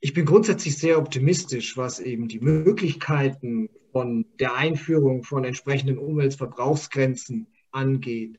[0.00, 7.46] Ich bin grundsätzlich sehr optimistisch, was eben die Möglichkeiten von der Einführung von entsprechenden Umweltverbrauchsgrenzen
[7.70, 8.38] angeht.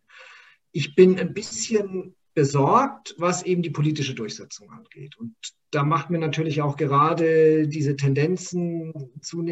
[0.71, 5.17] Ich bin ein bisschen besorgt, was eben die politische Durchsetzung angeht.
[5.17, 5.33] Und
[5.71, 8.93] da macht mir natürlich auch gerade diese Tendenzen,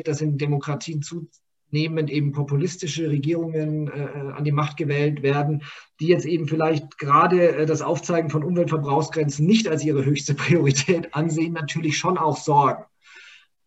[0.03, 1.01] dass in Demokratien
[1.75, 5.63] zunehmend eben populistische Regierungen äh, an die Macht gewählt werden,
[5.99, 11.13] die jetzt eben vielleicht gerade äh, das Aufzeigen von Umweltverbrauchsgrenzen nicht als ihre höchste Priorität
[11.13, 12.85] ansehen, natürlich schon auch sorgen.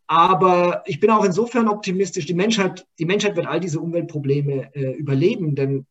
[0.06, 4.92] Aber ich bin auch insofern optimistisch, die Menschheit, die Menschheit wird all diese Umweltprobleme äh,
[4.92, 5.84] überleben, denn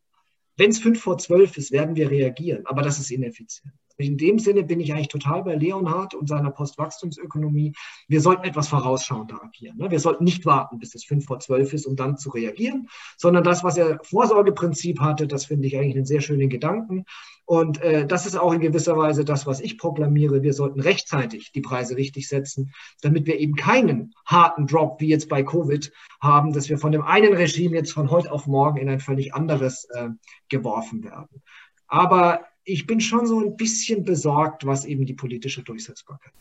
[0.56, 3.76] wenn es fünf vor zwölf ist, werden wir reagieren, aber das ist ineffizient.
[3.98, 7.74] In dem Sinne bin ich eigentlich total bei Leonhard und seiner Postwachstumsökonomie.
[8.08, 9.78] Wir sollten etwas vorausschauender agieren.
[9.78, 9.90] Ne?
[9.90, 13.44] Wir sollten nicht warten, bis es fünf vor zwölf ist, um dann zu reagieren, sondern
[13.44, 17.06] das, was er Vorsorgeprinzip hatte, das finde ich eigentlich einen sehr schönen Gedanken.
[17.46, 20.44] Und äh, das ist auch in gewisser Weise das, was ich proklamiere.
[20.44, 25.30] Wir sollten rechtzeitig die Preise richtig setzen, damit wir eben keinen harten Drop wie jetzt
[25.30, 25.92] bei Covid
[26.22, 29.34] haben, dass wir von dem einen Regime jetzt von heute auf morgen in ein völlig
[29.34, 30.10] anderes äh,
[30.50, 31.42] geworfen werden.
[31.88, 36.34] Aber ich bin schon so ein bisschen besorgt, was eben die politische Durchsetzbarkeit.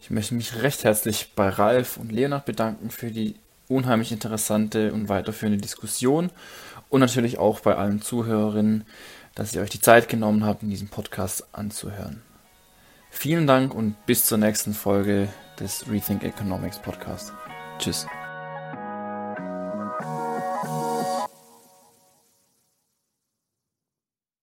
[0.00, 3.36] Ich möchte mich recht herzlich bei Ralf und Leonard bedanken für die
[3.68, 6.30] unheimlich interessante und weiterführende Diskussion
[6.88, 8.84] und natürlich auch bei allen Zuhörerinnen,
[9.34, 12.22] dass ihr euch die Zeit genommen habt, in diesem Podcast anzuhören.
[13.10, 15.28] Vielen Dank und bis zur nächsten Folge
[15.60, 17.32] des Rethink Economics Podcast.
[17.78, 18.06] Tschüss.